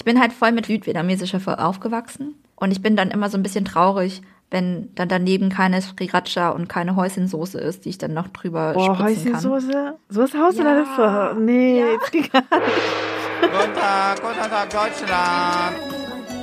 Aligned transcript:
Ich 0.00 0.04
bin 0.06 0.18
halt 0.18 0.32
voll 0.32 0.52
mit 0.52 0.64
südvietnamesischer 0.64 1.40
aufgewachsen 1.62 2.34
und 2.56 2.70
ich 2.70 2.80
bin 2.80 2.96
dann 2.96 3.10
immer 3.10 3.28
so 3.28 3.36
ein 3.36 3.42
bisschen 3.42 3.66
traurig, 3.66 4.22
wenn 4.50 4.88
dann 4.94 5.10
daneben 5.10 5.50
keine 5.50 5.82
Sriracha 5.82 6.48
und 6.48 6.70
keine 6.70 6.96
Häuschensoße 6.96 7.60
ist, 7.60 7.84
die 7.84 7.90
ich 7.90 7.98
dann 7.98 8.14
noch 8.14 8.28
drüber 8.28 8.72
Boah, 8.72 8.94
spritzen 8.94 9.32
kann. 9.32 9.44
Häuschensoße? 9.50 9.98
So 10.08 10.22
ist 10.22 10.34
Haus 10.34 10.56
Ja. 10.56 11.34
Nee, 11.38 11.82
Ja. 12.32 12.40
Guten 13.42 13.74
Tag, 13.74 14.22
guten 14.22 14.50
Tag, 14.50 14.70
Deutschland. 14.70 15.76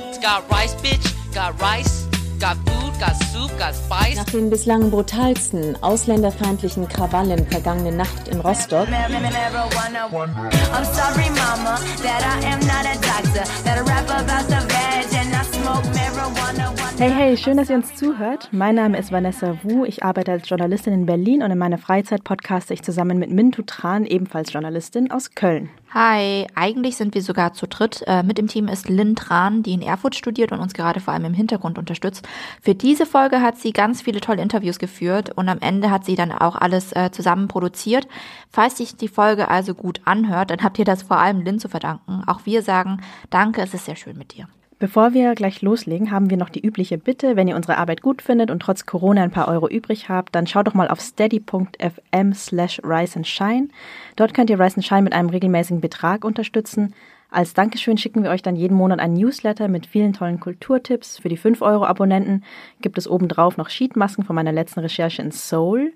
It's 0.08 0.20
got 0.20 0.44
rice, 0.52 0.76
bitch. 0.80 1.12
Got 1.34 1.60
rice. 1.60 2.07
Got 2.38 2.56
food. 2.66 2.78
Got 3.00 3.16
soup. 3.32 3.58
Got 3.58 3.74
spice. 3.74 4.16
Nach 4.16 4.24
den 4.24 4.50
bislang 4.50 4.90
brutalsten 4.90 5.76
ausländerfeindlichen 5.82 6.88
Krawallen 6.88 7.46
vergangene 7.46 7.92
Nacht 7.92 8.28
in 8.28 8.40
Rostock 8.40 8.88
I'm 8.88 10.84
sorry, 10.84 11.30
mama, 11.30 11.78
that 12.02 12.22
I 12.22 12.40
am 12.46 12.60
not 12.60 12.86
a 12.86 12.94
doctor. 13.00 13.44
That 13.64 13.78
I 13.78 13.82
rap 13.82 14.08
about 14.08 14.46
the 14.48 14.60
veg 14.68 15.17
Hey, 17.00 17.12
hey, 17.12 17.36
schön, 17.36 17.56
dass 17.56 17.70
ihr 17.70 17.76
uns 17.76 17.94
zuhört. 17.94 18.48
Mein 18.50 18.74
Name 18.74 18.98
ist 18.98 19.12
Vanessa 19.12 19.56
Wu. 19.62 19.84
Ich 19.84 20.02
arbeite 20.02 20.32
als 20.32 20.48
Journalistin 20.48 20.92
in 20.92 21.06
Berlin 21.06 21.44
und 21.44 21.52
in 21.52 21.56
meiner 21.56 21.78
Freizeit 21.78 22.24
podcaste 22.24 22.74
ich 22.74 22.82
zusammen 22.82 23.20
mit 23.20 23.30
Mintu 23.30 23.62
Tran, 23.62 24.04
ebenfalls 24.04 24.52
Journalistin 24.52 25.12
aus 25.12 25.30
Köln. 25.36 25.70
Hi, 25.94 26.48
eigentlich 26.56 26.96
sind 26.96 27.14
wir 27.14 27.22
sogar 27.22 27.52
zu 27.52 27.68
dritt. 27.68 28.02
Äh, 28.08 28.24
mit 28.24 28.36
dem 28.36 28.48
Team 28.48 28.66
ist 28.66 28.88
Lynn 28.88 29.14
Tran, 29.14 29.62
die 29.62 29.74
in 29.74 29.82
Erfurt 29.82 30.16
studiert 30.16 30.50
und 30.50 30.58
uns 30.58 30.74
gerade 30.74 30.98
vor 30.98 31.14
allem 31.14 31.26
im 31.26 31.34
Hintergrund 31.34 31.78
unterstützt. 31.78 32.26
Für 32.60 32.74
diese 32.74 33.06
Folge 33.06 33.42
hat 33.42 33.58
sie 33.58 33.72
ganz 33.72 34.02
viele 34.02 34.20
tolle 34.20 34.42
Interviews 34.42 34.80
geführt 34.80 35.30
und 35.36 35.48
am 35.48 35.60
Ende 35.60 35.92
hat 35.92 36.04
sie 36.04 36.16
dann 36.16 36.32
auch 36.32 36.56
alles 36.56 36.92
äh, 36.96 37.12
zusammen 37.12 37.46
produziert. 37.46 38.08
Falls 38.50 38.76
sich 38.76 38.96
die 38.96 39.06
Folge 39.06 39.46
also 39.48 39.72
gut 39.74 40.00
anhört, 40.04 40.50
dann 40.50 40.64
habt 40.64 40.80
ihr 40.80 40.84
das 40.84 41.04
vor 41.04 41.18
allem 41.18 41.42
Lynn 41.42 41.60
zu 41.60 41.68
verdanken. 41.68 42.24
Auch 42.26 42.40
wir 42.44 42.62
sagen, 42.62 43.02
danke, 43.30 43.62
es 43.62 43.72
ist 43.72 43.84
sehr 43.84 43.94
schön 43.94 44.18
mit 44.18 44.36
dir. 44.36 44.48
Bevor 44.80 45.12
wir 45.12 45.34
gleich 45.34 45.60
loslegen, 45.60 46.12
haben 46.12 46.30
wir 46.30 46.36
noch 46.36 46.50
die 46.50 46.64
übliche 46.64 46.98
Bitte, 46.98 47.34
wenn 47.34 47.48
ihr 47.48 47.56
unsere 47.56 47.78
Arbeit 47.78 48.00
gut 48.00 48.22
findet 48.22 48.48
und 48.48 48.60
trotz 48.60 48.86
Corona 48.86 49.24
ein 49.24 49.32
paar 49.32 49.48
Euro 49.48 49.68
übrig 49.68 50.08
habt, 50.08 50.36
dann 50.36 50.46
schaut 50.46 50.68
doch 50.68 50.74
mal 50.74 50.86
auf 50.86 51.00
steady.fm 51.00 52.32
slash 52.32 52.80
rise 52.84 53.16
and 53.16 53.26
shine. 53.26 53.68
Dort 54.14 54.34
könnt 54.34 54.50
ihr 54.50 54.60
Rise 54.60 54.76
and 54.76 54.84
Shine 54.84 55.02
mit 55.02 55.14
einem 55.14 55.30
regelmäßigen 55.30 55.80
Betrag 55.80 56.24
unterstützen. 56.24 56.94
Als 57.30 57.54
Dankeschön 57.54 57.98
schicken 57.98 58.22
wir 58.22 58.30
euch 58.30 58.40
dann 58.40 58.54
jeden 58.54 58.76
Monat 58.76 59.00
einen 59.00 59.14
Newsletter 59.14 59.66
mit 59.66 59.86
vielen 59.86 60.12
tollen 60.12 60.38
Kulturtipps. 60.38 61.18
Für 61.18 61.28
die 61.28 61.38
5-Euro-Abonnenten 61.38 62.44
gibt 62.80 62.98
es 62.98 63.08
obendrauf 63.08 63.56
noch 63.56 63.70
Sheetmasken 63.70 64.24
von 64.24 64.36
meiner 64.36 64.52
letzten 64.52 64.80
Recherche 64.80 65.22
in 65.22 65.32
Seoul. 65.32 65.92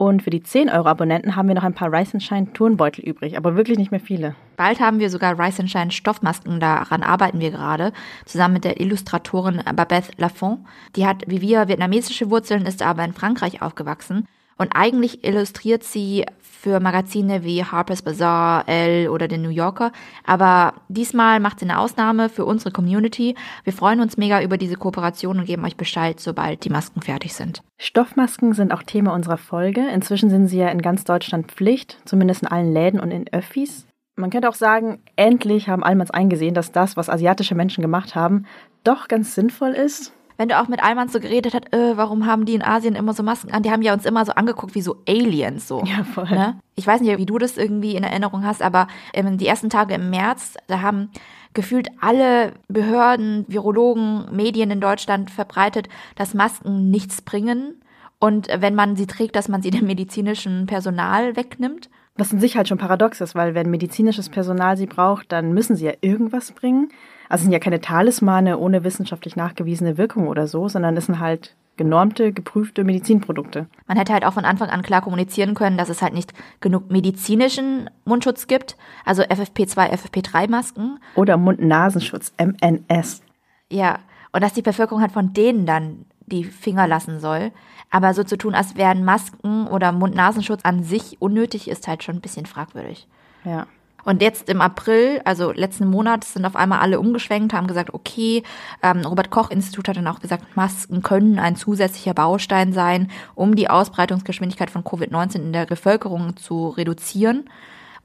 Und 0.00 0.22
für 0.22 0.30
die 0.30 0.40
10-Euro-Abonnenten 0.40 1.36
haben 1.36 1.48
wir 1.48 1.54
noch 1.54 1.62
ein 1.62 1.74
paar 1.74 1.92
and 1.92 2.22
Shine 2.22 2.50
Turnbeutel 2.54 3.04
übrig, 3.04 3.36
aber 3.36 3.54
wirklich 3.54 3.76
nicht 3.76 3.90
mehr 3.90 4.00
viele. 4.00 4.34
Bald 4.56 4.80
haben 4.80 4.98
wir 4.98 5.10
sogar 5.10 5.38
Rice 5.38 5.60
Shine 5.70 5.90
Stoffmasken, 5.90 6.58
daran 6.58 7.02
arbeiten 7.02 7.38
wir 7.38 7.50
gerade, 7.50 7.92
zusammen 8.24 8.54
mit 8.54 8.64
der 8.64 8.80
Illustratorin 8.80 9.62
Babette 9.76 10.10
Lafont. 10.16 10.60
Die 10.96 11.06
hat 11.06 11.24
wie 11.26 11.42
wir 11.42 11.68
vietnamesische 11.68 12.30
Wurzeln, 12.30 12.64
ist 12.64 12.80
aber 12.80 13.04
in 13.04 13.12
Frankreich 13.12 13.60
aufgewachsen 13.60 14.26
und 14.60 14.72
eigentlich 14.74 15.24
illustriert 15.24 15.84
sie 15.84 16.26
für 16.38 16.80
Magazine 16.80 17.42
wie 17.44 17.64
Harper's 17.64 18.02
Bazaar, 18.02 18.68
Elle 18.68 19.10
oder 19.10 19.26
den 19.26 19.40
New 19.40 19.48
Yorker. 19.48 19.90
Aber 20.26 20.74
diesmal 20.88 21.40
macht 21.40 21.60
sie 21.60 21.64
eine 21.64 21.78
Ausnahme 21.78 22.28
für 22.28 22.44
unsere 22.44 22.70
Community. 22.70 23.34
Wir 23.64 23.72
freuen 23.72 24.00
uns 24.00 24.18
mega 24.18 24.42
über 24.42 24.58
diese 24.58 24.76
Kooperation 24.76 25.38
und 25.38 25.46
geben 25.46 25.64
euch 25.64 25.78
Bescheid, 25.78 26.20
sobald 26.20 26.62
die 26.62 26.68
Masken 26.68 27.00
fertig 27.00 27.32
sind. 27.32 27.62
Stoffmasken 27.78 28.52
sind 28.52 28.74
auch 28.74 28.82
Thema 28.82 29.14
unserer 29.14 29.38
Folge. 29.38 29.88
Inzwischen 29.88 30.28
sind 30.28 30.48
sie 30.48 30.58
ja 30.58 30.68
in 30.68 30.82
ganz 30.82 31.04
Deutschland 31.04 31.50
Pflicht, 31.50 31.96
zumindest 32.04 32.42
in 32.42 32.48
allen 32.48 32.74
Läden 32.74 33.00
und 33.00 33.12
in 33.12 33.32
Öffis. 33.32 33.86
Man 34.16 34.28
könnte 34.28 34.50
auch 34.50 34.54
sagen, 34.54 35.00
endlich 35.16 35.70
haben 35.70 35.82
Allmanns 35.82 36.10
eingesehen, 36.10 36.52
dass 36.52 36.70
das, 36.70 36.98
was 36.98 37.08
asiatische 37.08 37.54
Menschen 37.54 37.80
gemacht 37.80 38.14
haben, 38.14 38.44
doch 38.84 39.08
ganz 39.08 39.34
sinnvoll 39.34 39.70
ist. 39.70 40.12
Wenn 40.40 40.48
du 40.48 40.58
auch 40.58 40.68
mit 40.68 40.82
Alman 40.82 41.10
so 41.10 41.20
geredet 41.20 41.52
hast, 41.52 41.70
äh, 41.70 41.98
warum 41.98 42.24
haben 42.24 42.46
die 42.46 42.54
in 42.54 42.62
Asien 42.62 42.94
immer 42.94 43.12
so 43.12 43.22
Masken 43.22 43.52
an? 43.52 43.62
Die 43.62 43.70
haben 43.70 43.82
ja 43.82 43.92
uns 43.92 44.06
immer 44.06 44.24
so 44.24 44.32
angeguckt 44.32 44.74
wie 44.74 44.80
so 44.80 44.96
Aliens 45.06 45.68
so. 45.68 45.84
Ja, 45.84 46.02
voll. 46.02 46.30
Ne? 46.30 46.58
Ich 46.76 46.86
weiß 46.86 47.02
nicht, 47.02 47.18
wie 47.18 47.26
du 47.26 47.36
das 47.36 47.58
irgendwie 47.58 47.94
in 47.94 48.04
Erinnerung 48.04 48.42
hast, 48.42 48.62
aber 48.62 48.88
ähm, 49.12 49.36
die 49.36 49.46
ersten 49.46 49.68
Tage 49.68 49.92
im 49.92 50.08
März, 50.08 50.54
da 50.66 50.80
haben 50.80 51.10
gefühlt 51.52 51.88
alle 52.00 52.54
Behörden, 52.68 53.44
Virologen, 53.48 54.34
Medien 54.34 54.70
in 54.70 54.80
Deutschland 54.80 55.30
verbreitet, 55.30 55.90
dass 56.14 56.32
Masken 56.32 56.88
nichts 56.90 57.20
bringen 57.20 57.74
und 58.18 58.48
äh, 58.48 58.62
wenn 58.62 58.74
man 58.74 58.96
sie 58.96 59.06
trägt, 59.06 59.36
dass 59.36 59.48
man 59.48 59.60
sie 59.60 59.70
dem 59.70 59.86
medizinischen 59.86 60.64
Personal 60.64 61.36
wegnimmt. 61.36 61.90
Was 62.16 62.32
in 62.32 62.40
sich 62.40 62.56
halt 62.56 62.66
schon 62.66 62.78
paradox 62.78 63.20
ist, 63.20 63.34
weil 63.34 63.54
wenn 63.54 63.68
medizinisches 63.68 64.30
Personal 64.30 64.78
sie 64.78 64.86
braucht, 64.86 65.32
dann 65.32 65.52
müssen 65.52 65.76
sie 65.76 65.84
ja 65.84 65.92
irgendwas 66.00 66.52
bringen. 66.52 66.88
Also 67.30 67.42
es 67.42 67.44
sind 67.44 67.52
ja 67.52 67.60
keine 67.60 67.80
Talismane 67.80 68.58
ohne 68.58 68.82
wissenschaftlich 68.82 69.36
nachgewiesene 69.36 69.96
Wirkung 69.96 70.26
oder 70.26 70.48
so, 70.48 70.68
sondern 70.68 70.96
es 70.96 71.06
sind 71.06 71.20
halt 71.20 71.54
genormte, 71.76 72.32
geprüfte 72.32 72.82
Medizinprodukte. 72.82 73.66
Man 73.86 73.96
hätte 73.96 74.12
halt 74.12 74.24
auch 74.24 74.34
von 74.34 74.44
Anfang 74.44 74.68
an 74.68 74.82
klar 74.82 75.00
kommunizieren 75.00 75.54
können, 75.54 75.78
dass 75.78 75.88
es 75.88 76.02
halt 76.02 76.12
nicht 76.12 76.34
genug 76.60 76.90
medizinischen 76.90 77.88
Mundschutz 78.04 78.48
gibt, 78.48 78.76
also 79.04 79.22
FFP2, 79.22 79.90
FFP3-Masken. 79.92 80.98
Oder 81.14 81.36
Mund-Nasenschutz, 81.36 82.34
MNS. 82.36 83.22
Ja, 83.70 84.00
und 84.32 84.42
dass 84.42 84.52
die 84.52 84.62
Bevölkerung 84.62 85.00
halt 85.00 85.12
von 85.12 85.32
denen 85.32 85.66
dann 85.66 86.06
die 86.26 86.42
Finger 86.42 86.88
lassen 86.88 87.20
soll. 87.20 87.52
Aber 87.90 88.12
so 88.12 88.24
zu 88.24 88.36
tun, 88.36 88.56
als 88.56 88.76
wären 88.76 89.04
Masken 89.04 89.68
oder 89.68 89.92
Mund-Nasenschutz 89.92 90.64
an 90.64 90.82
sich 90.82 91.22
unnötig, 91.22 91.70
ist 91.70 91.86
halt 91.86 92.02
schon 92.02 92.16
ein 92.16 92.20
bisschen 92.20 92.46
fragwürdig. 92.46 93.06
Ja. 93.44 93.68
Und 94.04 94.22
jetzt 94.22 94.48
im 94.48 94.60
April, 94.60 95.20
also 95.24 95.52
letzten 95.52 95.88
Monat, 95.88 96.24
sind 96.24 96.44
auf 96.44 96.56
einmal 96.56 96.80
alle 96.80 97.00
umgeschwenkt, 97.00 97.52
haben 97.52 97.66
gesagt, 97.66 97.94
okay, 97.94 98.42
ähm, 98.82 99.00
Robert 99.04 99.30
Koch 99.30 99.50
Institut 99.50 99.88
hat 99.88 99.96
dann 99.96 100.06
auch 100.06 100.20
gesagt, 100.20 100.56
Masken 100.56 101.02
können 101.02 101.38
ein 101.38 101.56
zusätzlicher 101.56 102.14
Baustein 102.14 102.72
sein, 102.72 103.10
um 103.34 103.54
die 103.54 103.70
Ausbreitungsgeschwindigkeit 103.70 104.70
von 104.70 104.84
Covid-19 104.84 105.36
in 105.36 105.52
der 105.52 105.66
Bevölkerung 105.66 106.36
zu 106.36 106.68
reduzieren. 106.68 107.48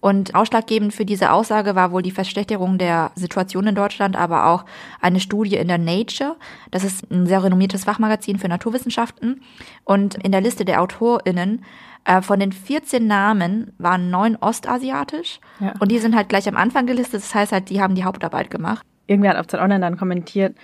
Und 0.06 0.36
ausschlaggebend 0.36 0.94
für 0.94 1.04
diese 1.04 1.32
Aussage 1.32 1.74
war 1.74 1.92
wohl 1.92 2.04
die 2.04 2.12
Verschlechterung 2.12 2.78
der 2.78 3.12
Situation 3.16 3.66
in 3.66 3.74
Deutschland, 3.74 4.16
aber 4.16 4.46
auch 4.46 4.64
eine 5.02 5.20
Studie 5.20 5.56
in 5.56 5.68
der 5.68 5.80
Nature. 5.80 6.36
Das 6.70 6.84
ist 6.84 7.10
ein 7.10 7.26
sehr 7.26 7.44
renommiertes 7.44 7.86
Fachmagazin 7.86 8.38
für 8.38 8.48
Naturwissenschaften. 8.48 9.42
Und 9.84 10.14
in 10.24 10.32
der 10.32 10.42
Liste 10.42 10.64
der 10.64 10.84
AutorInnen 10.84 11.66
äh, 12.06 12.22
von 12.22 12.40
den 12.40 12.52
14 12.52 13.06
Namen 13.06 13.74
waren 13.78 14.10
neun 14.10 14.38
ostasiatisch. 14.38 15.40
Ja. 15.60 15.74
Und 15.80 15.92
die 15.92 16.00
sind 16.00 16.16
halt 16.16 16.30
gleich 16.30 16.48
am 16.48 16.56
Anfang 16.56 16.86
gelistet. 16.86 17.22
Das 17.22 17.36
heißt 17.36 17.52
halt, 17.52 17.70
die 17.70 17.82
haben 17.82 17.96
die 17.96 18.04
Hauptarbeit 18.04 18.50
gemacht. 18.50 18.86
Irgendwer 19.08 19.32
hat 19.32 19.38
auf 19.38 19.48
Zeit 19.48 19.62
Online 19.62 19.82
dann 19.82 19.98
kommentiert, 19.98 20.56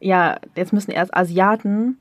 ja, 0.00 0.38
jetzt 0.54 0.72
müssen 0.72 0.90
erst 0.90 1.16
Asiaten 1.16 1.98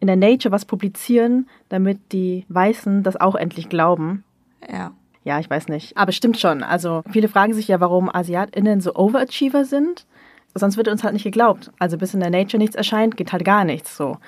in 0.00 0.06
der 0.06 0.16
Nature 0.16 0.52
was 0.52 0.64
publizieren, 0.64 1.48
damit 1.68 2.12
die 2.12 2.44
Weißen 2.48 3.02
das 3.02 3.16
auch 3.16 3.36
endlich 3.36 3.68
glauben. 3.68 4.24
Ja. 4.70 4.92
Ja, 5.22 5.40
ich 5.40 5.48
weiß 5.48 5.68
nicht. 5.68 5.96
Aber 5.96 6.12
stimmt 6.12 6.38
schon. 6.38 6.62
Also 6.62 7.02
viele 7.10 7.28
fragen 7.28 7.54
sich 7.54 7.68
ja, 7.68 7.80
warum 7.80 8.14
AsiatInnen 8.14 8.80
so 8.80 8.94
Overachiever 8.94 9.64
sind. 9.64 10.06
Sonst 10.54 10.76
wird 10.76 10.88
uns 10.88 11.02
halt 11.02 11.14
nicht 11.14 11.24
geglaubt. 11.24 11.72
Also 11.78 11.96
bis 11.96 12.12
in 12.12 12.20
der 12.20 12.30
Nature 12.30 12.58
nichts 12.58 12.76
erscheint, 12.76 13.16
geht 13.16 13.32
halt 13.32 13.44
gar 13.44 13.64
nichts 13.64 13.96
so. 13.96 14.18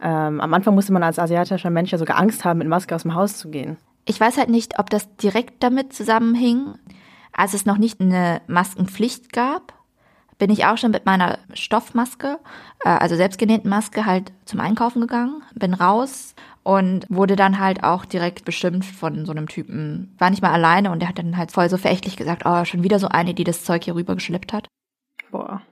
Ähm, 0.00 0.40
am 0.40 0.54
Anfang 0.54 0.74
musste 0.74 0.92
man 0.92 1.02
als 1.02 1.18
asiatischer 1.18 1.70
Mensch 1.70 1.92
ja 1.92 1.98
sogar 1.98 2.18
Angst 2.18 2.44
haben, 2.44 2.58
mit 2.58 2.68
Maske 2.68 2.94
aus 2.94 3.02
dem 3.02 3.14
Haus 3.14 3.36
zu 3.36 3.50
gehen. 3.50 3.76
Ich 4.04 4.20
weiß 4.20 4.36
halt 4.36 4.50
nicht, 4.50 4.78
ob 4.78 4.90
das 4.90 5.14
direkt 5.16 5.62
damit 5.62 5.92
zusammenhing. 5.92 6.74
Als 7.32 7.54
es 7.54 7.66
noch 7.66 7.78
nicht 7.78 8.00
eine 8.00 8.40
Maskenpflicht 8.46 9.32
gab, 9.32 9.74
bin 10.38 10.50
ich 10.50 10.66
auch 10.66 10.76
schon 10.76 10.90
mit 10.90 11.06
meiner 11.06 11.38
Stoffmaske, 11.54 12.38
äh, 12.84 12.88
also 12.88 13.16
selbstgenähten 13.16 13.70
Maske, 13.70 14.06
halt 14.06 14.32
zum 14.44 14.60
Einkaufen 14.60 15.00
gegangen, 15.00 15.42
bin 15.54 15.74
raus 15.74 16.34
und 16.62 17.06
wurde 17.08 17.36
dann 17.36 17.58
halt 17.58 17.84
auch 17.84 18.04
direkt 18.04 18.44
beschimpft 18.44 18.94
von 18.94 19.24
so 19.24 19.32
einem 19.32 19.48
Typen. 19.48 20.14
War 20.18 20.30
nicht 20.30 20.42
mal 20.42 20.52
alleine 20.52 20.90
und 20.90 21.00
der 21.00 21.08
hat 21.08 21.18
dann 21.18 21.36
halt 21.36 21.52
voll 21.52 21.68
so 21.68 21.76
verächtlich 21.76 22.16
gesagt, 22.16 22.42
oh, 22.44 22.64
schon 22.64 22.82
wieder 22.82 22.98
so 22.98 23.08
eine, 23.08 23.34
die 23.34 23.44
das 23.44 23.64
Zeug 23.64 23.84
hier 23.84 23.94
rübergeschleppt 23.94 24.52
hat. 24.52 24.66
Boah. 25.30 25.62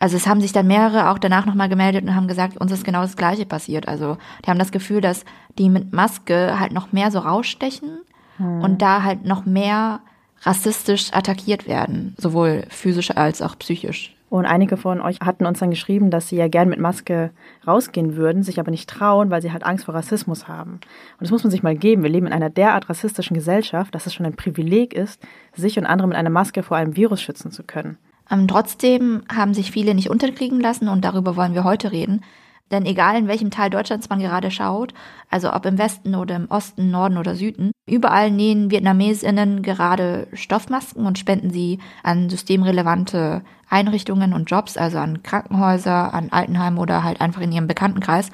Also 0.00 0.16
es 0.16 0.26
haben 0.26 0.40
sich 0.40 0.52
dann 0.52 0.66
mehrere 0.66 1.10
auch 1.10 1.18
danach 1.18 1.46
nochmal 1.46 1.68
gemeldet 1.68 2.02
und 2.02 2.16
haben 2.16 2.26
gesagt, 2.26 2.56
uns 2.56 2.72
ist 2.72 2.84
genau 2.84 3.02
das 3.02 3.16
Gleiche 3.16 3.46
passiert. 3.46 3.86
Also 3.86 4.16
die 4.44 4.50
haben 4.50 4.58
das 4.58 4.72
Gefühl, 4.72 5.00
dass 5.00 5.24
die 5.58 5.68
mit 5.68 5.92
Maske 5.92 6.58
halt 6.58 6.72
noch 6.72 6.92
mehr 6.92 7.10
so 7.10 7.20
rausstechen 7.20 8.00
und 8.38 8.80
da 8.80 9.02
halt 9.02 9.26
noch 9.26 9.44
mehr 9.44 10.00
rassistisch 10.42 11.12
attackiert 11.12 11.68
werden, 11.68 12.14
sowohl 12.16 12.64
physisch 12.70 13.10
als 13.10 13.42
auch 13.42 13.58
psychisch. 13.58 14.16
Und 14.30 14.46
einige 14.46 14.76
von 14.76 15.00
euch 15.02 15.18
hatten 15.20 15.44
uns 15.44 15.58
dann 15.58 15.70
geschrieben, 15.70 16.10
dass 16.10 16.28
sie 16.28 16.36
ja 16.36 16.48
gern 16.48 16.68
mit 16.68 16.78
Maske 16.78 17.32
rausgehen 17.66 18.16
würden, 18.16 18.42
sich 18.42 18.60
aber 18.60 18.70
nicht 18.70 18.88
trauen, 18.88 19.28
weil 19.28 19.42
sie 19.42 19.52
halt 19.52 19.66
Angst 19.66 19.84
vor 19.84 19.94
Rassismus 19.94 20.48
haben. 20.48 20.74
Und 20.74 21.20
das 21.20 21.32
muss 21.32 21.42
man 21.42 21.50
sich 21.50 21.64
mal 21.64 21.76
geben. 21.76 22.04
Wir 22.04 22.10
leben 22.10 22.28
in 22.28 22.32
einer 22.32 22.48
derart 22.48 22.88
rassistischen 22.88 23.34
Gesellschaft, 23.34 23.94
dass 23.94 24.06
es 24.06 24.14
schon 24.14 24.24
ein 24.24 24.36
Privileg 24.36 24.94
ist, 24.94 25.20
sich 25.54 25.78
und 25.78 25.84
andere 25.84 26.08
mit 26.08 26.16
einer 26.16 26.30
Maske 26.30 26.62
vor 26.62 26.76
einem 26.76 26.96
Virus 26.96 27.20
schützen 27.20 27.50
zu 27.50 27.64
können. 27.64 27.98
Ähm, 28.30 28.48
trotzdem 28.48 29.22
haben 29.34 29.54
sich 29.54 29.70
viele 29.70 29.94
nicht 29.94 30.10
unterkriegen 30.10 30.60
lassen 30.60 30.88
und 30.88 31.04
darüber 31.04 31.36
wollen 31.36 31.54
wir 31.54 31.64
heute 31.64 31.92
reden. 31.92 32.22
Denn 32.70 32.86
egal 32.86 33.16
in 33.16 33.26
welchem 33.26 33.50
Teil 33.50 33.68
Deutschlands 33.68 34.08
man 34.10 34.20
gerade 34.20 34.52
schaut, 34.52 34.94
also 35.28 35.52
ob 35.52 35.66
im 35.66 35.76
Westen 35.76 36.14
oder 36.14 36.36
im 36.36 36.48
Osten, 36.50 36.90
Norden 36.90 37.18
oder 37.18 37.34
Süden, 37.34 37.72
überall 37.86 38.30
nähen 38.30 38.70
Vietnamesinnen 38.70 39.62
gerade 39.62 40.28
Stoffmasken 40.32 41.04
und 41.04 41.18
spenden 41.18 41.50
sie 41.50 41.80
an 42.04 42.30
systemrelevante 42.30 43.42
Einrichtungen 43.68 44.32
und 44.32 44.48
Jobs, 44.48 44.76
also 44.76 44.98
an 44.98 45.24
Krankenhäuser, 45.24 46.14
an 46.14 46.30
Altenheime 46.30 46.80
oder 46.80 47.02
halt 47.02 47.20
einfach 47.20 47.40
in 47.40 47.50
ihrem 47.50 47.66
Bekanntenkreis. 47.66 48.30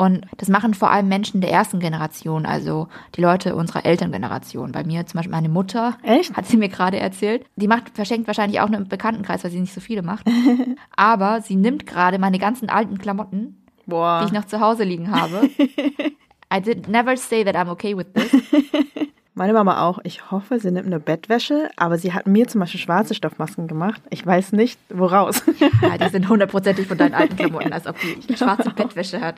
Und 0.00 0.24
das 0.38 0.48
machen 0.48 0.72
vor 0.72 0.90
allem 0.90 1.08
Menschen 1.08 1.42
der 1.42 1.50
ersten 1.50 1.78
Generation, 1.78 2.46
also 2.46 2.88
die 3.16 3.20
Leute 3.20 3.54
unserer 3.54 3.84
Elterngeneration. 3.84 4.72
Bei 4.72 4.82
mir 4.82 5.04
zum 5.04 5.18
Beispiel 5.18 5.30
meine 5.30 5.50
Mutter, 5.50 5.98
Echt? 6.02 6.34
hat 6.34 6.46
sie 6.46 6.56
mir 6.56 6.70
gerade 6.70 6.98
erzählt. 6.98 7.44
Die 7.56 7.68
macht, 7.68 7.90
verschenkt 7.90 8.26
wahrscheinlich 8.26 8.62
auch 8.62 8.70
nur 8.70 8.80
im 8.80 8.88
Bekanntenkreis, 8.88 9.44
weil 9.44 9.50
sie 9.50 9.60
nicht 9.60 9.74
so 9.74 9.80
viele 9.82 10.00
macht. 10.00 10.24
Aber 10.96 11.42
sie 11.42 11.54
nimmt 11.54 11.84
gerade 11.84 12.18
meine 12.18 12.38
ganzen 12.38 12.70
alten 12.70 12.96
Klamotten, 12.96 13.62
Boah. 13.84 14.20
die 14.20 14.28
ich 14.28 14.32
noch 14.32 14.46
zu 14.46 14.60
Hause 14.60 14.84
liegen 14.84 15.10
habe. 15.10 15.50
I 16.50 16.62
did 16.62 16.88
never 16.88 17.14
say 17.18 17.44
that 17.44 17.54
I'm 17.54 17.68
okay 17.68 17.94
with 17.94 18.06
this. 18.14 18.32
Meine 19.34 19.52
Mama 19.52 19.86
auch. 19.86 20.00
Ich 20.02 20.30
hoffe, 20.30 20.58
sie 20.58 20.70
nimmt 20.70 20.86
eine 20.86 20.98
Bettwäsche, 20.98 21.70
aber 21.76 21.98
sie 21.98 22.12
hat 22.12 22.26
mir 22.26 22.48
zum 22.48 22.60
Beispiel 22.60 22.80
schwarze 22.80 23.14
Stoffmasken 23.14 23.68
gemacht. 23.68 24.02
Ich 24.10 24.26
weiß 24.26 24.52
nicht, 24.52 24.78
woraus. 24.88 25.42
Ja, 25.82 25.96
die 25.96 26.08
sind 26.10 26.28
hundertprozentig 26.28 26.86
von 26.86 26.98
deinen 26.98 27.14
alten 27.14 27.36
Klamotten, 27.36 27.72
als 27.72 27.86
ob 27.86 27.96
die 27.98 28.36
schwarze 28.36 28.70
Bettwäsche 28.70 29.20
hat. 29.20 29.36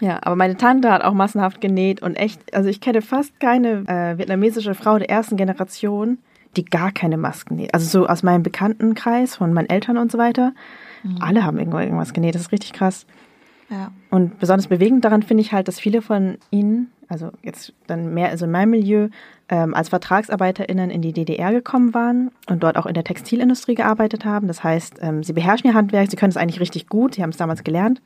ja, 0.00 0.18
aber 0.22 0.36
meine 0.36 0.56
Tante 0.56 0.90
hat 0.90 1.02
auch 1.02 1.12
massenhaft 1.12 1.60
genäht 1.60 2.00
und 2.00 2.14
echt, 2.14 2.54
also 2.54 2.68
ich 2.68 2.80
kenne 2.80 3.02
fast 3.02 3.38
keine 3.40 3.84
äh, 3.86 4.18
vietnamesische 4.18 4.74
Frau 4.74 4.98
der 4.98 5.10
ersten 5.10 5.36
Generation, 5.36 6.18
die 6.56 6.64
gar 6.64 6.92
keine 6.92 7.16
Masken 7.16 7.56
näht. 7.56 7.74
Also 7.74 7.86
so 7.86 8.06
aus 8.06 8.22
meinem 8.22 8.42
Bekanntenkreis, 8.42 9.36
von 9.36 9.52
meinen 9.52 9.68
Eltern 9.68 9.98
und 9.98 10.10
so 10.10 10.18
weiter. 10.18 10.52
Alle 11.20 11.44
haben 11.44 11.58
irgendwo 11.58 11.78
irgendwas 11.78 12.12
genäht. 12.12 12.34
Das 12.34 12.42
ist 12.42 12.52
richtig 12.52 12.72
krass. 12.72 13.06
Ja. 13.70 13.90
Und 14.10 14.38
besonders 14.38 14.68
bewegend 14.68 15.04
daran 15.04 15.22
finde 15.22 15.42
ich 15.42 15.52
halt, 15.52 15.68
dass 15.68 15.80
viele 15.80 16.02
von 16.02 16.38
ihnen, 16.50 16.92
also 17.08 17.30
jetzt 17.42 17.72
dann 17.86 18.12
mehr 18.14 18.30
also 18.30 18.44
in 18.44 18.50
meinem 18.50 18.70
Milieu, 18.70 19.08
ähm, 19.48 19.74
als 19.74 19.88
VertragsarbeiterInnen 19.90 20.90
in 20.90 21.02
die 21.02 21.12
DDR 21.12 21.52
gekommen 21.52 21.94
waren 21.94 22.30
und 22.48 22.62
dort 22.62 22.76
auch 22.76 22.86
in 22.86 22.94
der 22.94 23.04
Textilindustrie 23.04 23.74
gearbeitet 23.74 24.24
haben. 24.24 24.48
Das 24.48 24.64
heißt, 24.64 24.98
ähm, 25.00 25.22
sie 25.22 25.32
beherrschen 25.32 25.70
ihr 25.70 25.74
Handwerk, 25.74 26.10
sie 26.10 26.16
können 26.16 26.30
es 26.30 26.36
eigentlich 26.36 26.60
richtig 26.60 26.88
gut, 26.88 27.14
sie 27.14 27.22
haben 27.22 27.30
es 27.30 27.36
damals 27.36 27.62
gelernt. 27.64 28.00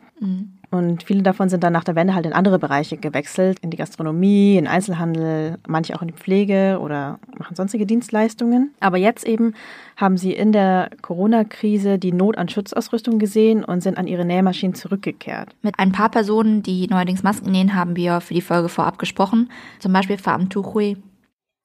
Und 0.70 1.02
viele 1.02 1.22
davon 1.22 1.48
sind 1.48 1.64
dann 1.64 1.72
nach 1.72 1.82
der 1.82 1.96
Wende 1.96 2.14
halt 2.14 2.26
in 2.26 2.32
andere 2.32 2.58
Bereiche 2.58 2.96
gewechselt, 2.96 3.58
in 3.60 3.70
die 3.70 3.76
Gastronomie, 3.76 4.56
in 4.56 4.64
den 4.64 4.72
Einzelhandel, 4.72 5.58
manche 5.66 5.96
auch 5.96 6.02
in 6.02 6.08
die 6.08 6.14
Pflege 6.14 6.78
oder 6.80 7.18
machen 7.38 7.56
sonstige 7.56 7.86
Dienstleistungen. 7.86 8.72
Aber 8.78 8.98
jetzt 8.98 9.26
eben 9.26 9.54
haben 9.96 10.16
sie 10.16 10.32
in 10.32 10.52
der 10.52 10.90
Corona-Krise 11.02 11.98
die 11.98 12.12
Not 12.12 12.38
an 12.38 12.48
Schutzausrüstung 12.48 13.18
gesehen 13.18 13.64
und 13.64 13.82
sind 13.82 13.98
an 13.98 14.06
ihre 14.06 14.24
Nähmaschinen 14.24 14.74
zurückgekehrt. 14.74 15.56
Mit 15.62 15.78
ein 15.78 15.92
paar 15.92 16.10
Personen, 16.10 16.62
die 16.62 16.86
neuerdings 16.86 17.22
Masken 17.22 17.50
nähen, 17.50 17.74
haben 17.74 17.96
wir 17.96 18.20
für 18.20 18.34
die 18.34 18.40
Folge 18.40 18.68
vorab 18.68 18.98
gesprochen. 18.98 19.50
Zum 19.80 19.92
Beispiel 19.92 20.18
Pham 20.18 20.50
Tu 20.50 20.62
Hui. 20.62 20.96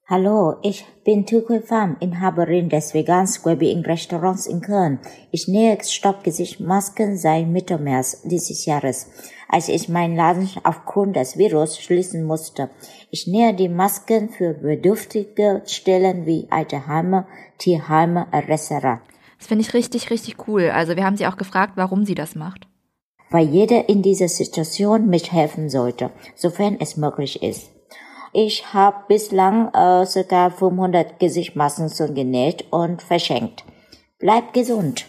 Hallo, 0.08 0.58
ich 0.62 0.86
bin 1.04 1.26
Tukui 1.26 1.62
Pham, 1.62 1.98
Inhaberin 2.00 2.70
des 2.70 2.94
Vegans 2.94 3.44
Wellbeing 3.44 3.82
Restaurants 3.82 4.46
in 4.46 4.62
Köln. 4.62 5.00
Ich 5.32 5.48
nähe 5.48 5.76
Stoffgesichtmasken 5.84 7.18
seit 7.18 7.48
Mitte 7.48 7.80
März 7.80 8.22
dieses 8.22 8.68
Jahres, 8.68 9.10
als 9.50 9.68
ich 9.68 9.90
meinen 9.90 10.16
Laden 10.16 10.48
aufgrund 10.64 11.16
des 11.16 11.40
Virus 11.40 11.80
schließen 11.80 12.24
musste. 12.24 12.70
Ich 13.10 13.26
nähe 13.26 13.56
die 13.56 13.68
Masken 13.68 14.30
für 14.30 14.54
bedürftige 14.54 15.64
Stellen 15.66 16.28
wie 16.28 16.46
Alterheime, 16.52 17.26
Tierheime 17.58 18.28
etc. 18.32 19.02
Das 19.40 19.48
finde 19.48 19.64
ich 19.64 19.74
richtig, 19.74 20.12
richtig 20.12 20.48
cool. 20.48 20.70
Also 20.70 20.96
wir 20.96 21.04
haben 21.04 21.18
sie 21.18 21.26
auch 21.26 21.38
gefragt, 21.38 21.74
warum 21.78 22.06
sie 22.06 22.16
das 22.16 22.36
macht. 22.36 22.68
weil 23.32 23.48
jeder 23.48 23.90
in 23.90 24.04
dieser 24.04 24.30
Situation 24.30 25.08
mithelfen 25.08 25.70
sollte, 25.70 26.12
sofern 26.36 26.78
es 26.80 26.96
möglich 26.96 27.42
ist. 27.42 27.72
Ich 28.38 28.74
habe 28.74 29.06
bislang 29.08 29.70
äh, 29.70 30.06
ca. 30.06 30.50
500 30.50 31.22
Gesichtsmasken 31.22 31.90
schon 31.90 32.14
genäht 32.14 32.66
und 32.70 33.02
verschenkt. 33.02 33.64
Bleibt 34.20 34.54
gesund! 34.54 35.06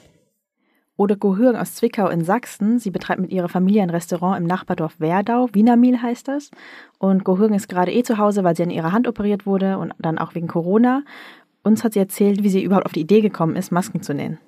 Ode 0.97 1.17
Gohürgen 1.17 1.61
aus 1.61 1.75
Zwickau 1.75 2.09
in 2.09 2.23
Sachsen. 2.23 2.79
Sie 2.79 2.93
betreibt 2.93 3.21
mit 3.21 3.33
ihrer 3.33 3.49
Familie 3.49 3.83
ein 3.83 3.91
Restaurant 3.91 4.39
im 4.39 4.47
Nachbardorf 4.47 5.01
Werdau. 5.01 5.49
Wienermil 5.53 6.01
heißt 6.01 6.29
das. 6.29 6.53
Und 6.99 7.25
Gohürgen 7.25 7.57
ist 7.57 7.69
gerade 7.69 7.93
eh 7.93 8.05
zu 8.05 8.19
Hause, 8.19 8.45
weil 8.45 8.55
sie 8.55 8.63
an 8.63 8.71
ihrer 8.71 8.93
Hand 8.93 9.09
operiert 9.09 9.45
wurde 9.45 9.79
und 9.79 9.93
dann 9.99 10.19
auch 10.19 10.37
wegen 10.37 10.47
Corona. 10.47 11.03
Uns 11.65 11.83
hat 11.83 11.95
sie 11.95 11.99
erzählt, 11.99 12.45
wie 12.45 12.49
sie 12.49 12.63
überhaupt 12.63 12.87
auf 12.87 12.93
die 12.93 13.01
Idee 13.01 13.23
gekommen 13.23 13.57
ist, 13.57 13.73
Masken 13.73 14.03
zu 14.03 14.15
nähen. 14.15 14.39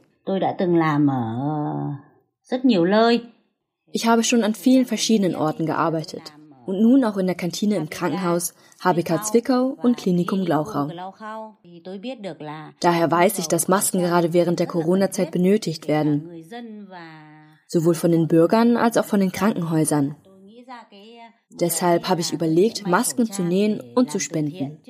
Ich 3.91 4.07
habe 4.07 4.23
schon 4.23 4.45
an 4.45 4.55
vielen 4.55 4.87
verschiedenen 4.87 5.35
Orten 5.35 5.67
gearbeitet. 5.67 6.33
Und 6.69 6.83
nun 6.83 7.03
auch 7.03 7.17
in 7.17 7.27
der 7.27 7.35
Kantine 7.35 7.77
im 7.77 7.89
Krankenhaus, 7.89 8.53
HBK 8.85 9.23
Zwickau 9.25 9.75
und 9.83 9.97
Klinikum 9.97 10.45
Glauchau. 10.45 10.91
Daher 12.81 13.11
weiß 13.11 13.39
ich, 13.39 13.49
dass 13.49 13.69
Masken 13.69 14.01
gerade 14.01 14.35
während 14.35 14.61
der 14.61 14.67
Corona-Zeit 14.67 15.31
benötigt 15.31 15.89
werden, 15.89 16.29
sowohl 17.67 17.95
von 17.95 18.11
den 18.11 18.29
Bürgern 18.29 18.77
als 18.77 18.99
auch 18.99 19.07
von 19.07 19.21
den 19.21 19.33
Krankenhäusern. 19.33 20.17
Deshalb 21.59 22.07
habe 22.07 22.21
ich 22.21 22.35
überlegt, 22.35 22.87
Masken 22.87 23.33
zu 23.33 23.43
nähen 23.43 23.81
und 23.95 24.11
zu 24.11 24.21
spenden. 24.21 24.83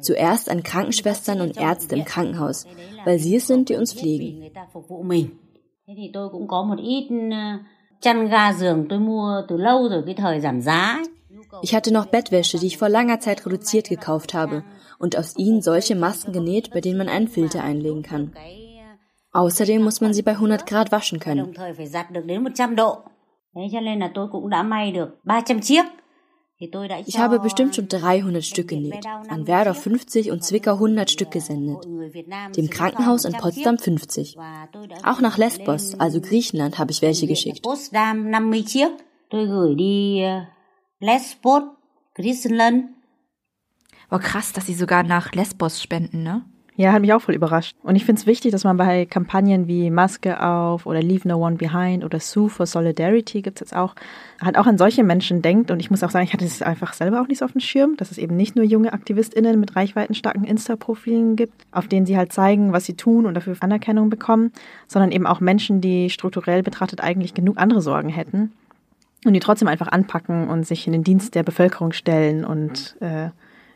Zuerst 0.00 0.48
an 0.48 0.62
Krankenschwestern 0.62 1.42
und 1.42 1.58
Ärzte 1.58 1.96
im 1.96 2.06
Krankenhaus, 2.06 2.64
weil 3.04 3.18
sie 3.18 3.36
es 3.36 3.46
sind, 3.46 3.68
die 3.68 3.74
uns 3.74 3.92
pflegen. 3.92 4.50
Chăn 8.00 8.28
ga 8.28 8.52
giường 8.52 8.86
tôi 8.88 8.98
mua 8.98 9.42
từ 9.48 9.56
lâu 9.56 9.88
rồi 9.88 10.02
cái 10.06 10.14
thời 10.14 10.40
giảm 10.40 10.60
giá. 10.60 11.02
Ich 11.62 11.72
hatte 11.74 11.90
noch 11.92 12.06
Bettwäsche, 12.10 12.58
die 12.58 12.66
ich 12.66 12.78
vor 12.78 12.88
langer 12.88 13.20
Zeit 13.20 13.46
reduziert 13.46 13.88
gekauft 13.88 14.34
habe 14.34 14.62
und 14.98 15.16
aus 15.16 15.36
ihnen 15.36 15.62
solche 15.62 15.94
Masken 15.94 16.32
genäht, 16.32 16.70
bei 16.70 16.80
denen 16.80 16.98
man 16.98 17.08
einen 17.08 17.28
Filter 17.28 17.62
einlegen 17.62 18.02
kann. 18.02 18.30
Außerdem 19.32 19.84
muss 19.84 20.00
man 20.00 20.12
sie 20.14 20.22
bei 20.22 20.32
100 20.32 20.66
Grad 20.66 20.92
waschen 20.92 21.18
können. 21.18 21.44
đồng 21.44 21.54
thời 21.54 21.72
phải 21.74 21.86
giặt 21.86 22.10
được 22.10 22.24
đến 22.26 22.44
100 22.44 22.74
độ. 22.76 22.98
Thế 23.54 23.62
cho 23.72 23.80
nên 23.80 23.98
là 23.98 24.10
tôi 24.14 24.28
cũng 24.32 24.50
đã 24.50 24.62
may 24.62 24.92
được 24.92 25.08
300 25.24 25.60
chiếc. 25.60 25.84
Ich 26.58 27.18
habe 27.18 27.38
bestimmt 27.38 27.74
schon 27.74 27.86
300 27.86 28.42
Stück 28.42 28.68
genäht, 28.68 29.04
an 29.28 29.46
Werder 29.46 29.74
50 29.74 30.30
und 30.30 30.42
Zwickau 30.42 30.74
100 30.74 31.10
Stück 31.10 31.30
gesendet, 31.30 31.84
dem 32.56 32.70
Krankenhaus 32.70 33.26
in 33.26 33.34
100 33.34 33.42
Potsdam 33.42 33.76
chiếc. 33.76 33.84
50. 33.84 34.36
Và 34.36 34.66
tôi 34.72 34.86
đã 34.86 34.96
Auch 35.02 35.20
nach 35.20 35.36
Lesbos, 35.36 35.94
also 36.00 36.20
Griechenland, 36.20 36.78
habe 36.78 36.92
ich 36.92 37.02
welche 37.02 37.26
geschickt. 37.26 37.62
Potsdam 37.62 38.32
50 38.32 38.64
chiếc. 38.66 38.90
Tôi 39.28 39.46
gửi 39.46 39.74
đi 39.74 40.22
ờ, 40.22 40.44
Lesbos, 41.00 41.62
Griechenland. 42.14 42.84
War 44.08 44.20
krass, 44.20 44.52
dass 44.52 44.66
sie 44.66 44.74
sogar 44.74 45.02
nach 45.02 45.32
Lesbos 45.32 45.82
spenden, 45.82 46.22
ne? 46.22 46.42
Ja, 46.78 46.92
hat 46.92 47.00
mich 47.00 47.14
auch 47.14 47.22
voll 47.22 47.34
überrascht. 47.34 47.74
Und 47.82 47.96
ich 47.96 48.04
finde 48.04 48.20
es 48.20 48.26
wichtig, 48.26 48.52
dass 48.52 48.64
man 48.64 48.76
bei 48.76 49.06
Kampagnen 49.06 49.66
wie 49.66 49.88
Maske 49.88 50.42
auf 50.42 50.84
oder 50.84 51.00
Leave 51.00 51.26
No 51.26 51.36
One 51.38 51.56
Behind 51.56 52.04
oder 52.04 52.20
Sue 52.20 52.50
for 52.50 52.66
Solidarity 52.66 53.40
gibt's 53.40 53.60
jetzt 53.60 53.74
auch, 53.74 53.94
halt 54.42 54.58
auch 54.58 54.66
an 54.66 54.76
solche 54.76 55.02
Menschen 55.02 55.40
denkt. 55.40 55.70
Und 55.70 55.80
ich 55.80 55.90
muss 55.90 56.02
auch 56.02 56.10
sagen, 56.10 56.26
ich 56.26 56.34
hatte 56.34 56.44
es 56.44 56.60
einfach 56.60 56.92
selber 56.92 57.22
auch 57.22 57.28
nicht 57.28 57.38
so 57.38 57.46
auf 57.46 57.52
dem 57.52 57.62
Schirm, 57.62 57.96
dass 57.96 58.10
es 58.10 58.18
eben 58.18 58.36
nicht 58.36 58.56
nur 58.56 58.64
junge 58.66 58.92
AktivistInnen 58.92 59.58
mit 59.58 59.74
reichweitenstarken 59.74 60.44
Insta-Profilen 60.44 61.36
gibt, 61.36 61.54
auf 61.72 61.88
denen 61.88 62.04
sie 62.04 62.18
halt 62.18 62.34
zeigen, 62.34 62.74
was 62.74 62.84
sie 62.84 62.94
tun 62.94 63.24
und 63.24 63.32
dafür 63.32 63.56
Anerkennung 63.60 64.10
bekommen, 64.10 64.52
sondern 64.86 65.12
eben 65.12 65.26
auch 65.26 65.40
Menschen, 65.40 65.80
die 65.80 66.10
strukturell 66.10 66.62
betrachtet 66.62 67.00
eigentlich 67.00 67.32
genug 67.32 67.56
andere 67.56 67.80
Sorgen 67.80 68.10
hätten 68.10 68.52
und 69.24 69.32
die 69.32 69.40
trotzdem 69.40 69.68
einfach 69.68 69.88
anpacken 69.88 70.50
und 70.50 70.66
sich 70.66 70.86
in 70.86 70.92
den 70.92 71.04
Dienst 71.04 71.34
der 71.34 71.42
Bevölkerung 71.42 71.92
stellen 71.92 72.44
und 72.44 72.96
äh, 73.00 73.30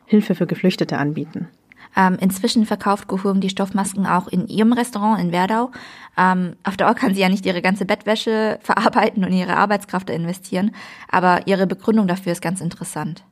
Hilfe 0.05 0.35
für 0.35 0.47
Geflüchtete 0.47 0.99
anbieten. 0.99 1.49
Ähm, 1.97 2.19
inzwischen 2.21 2.67
verkauft 2.67 3.09
Gohurm 3.09 3.41
die 3.41 3.51
Stoffmasken 3.51 4.07
auch 4.07 4.29
in 4.29 4.47
ihrem 4.47 4.73
Restaurant 4.73 5.21
in 5.21 5.33
Werdau. 5.33 5.71
Ähm, 6.17 6.57
auf 6.63 6.77
Dauer 6.77 6.95
kann 6.95 7.15
sie 7.15 7.21
ja 7.21 7.29
nicht 7.29 7.47
ihre 7.47 7.63
ganze 7.63 7.85
Bettwäsche 7.85 8.59
verarbeiten 8.63 9.25
und 9.25 9.33
ihre 9.33 9.57
Arbeitskraft 9.57 10.11
investieren, 10.11 10.75
aber 11.09 11.47
ihre 11.47 11.67
Begründung 11.67 12.07
dafür 12.07 12.33
ist 12.33 12.43
ganz 12.43 12.61
interessant. 12.61 13.25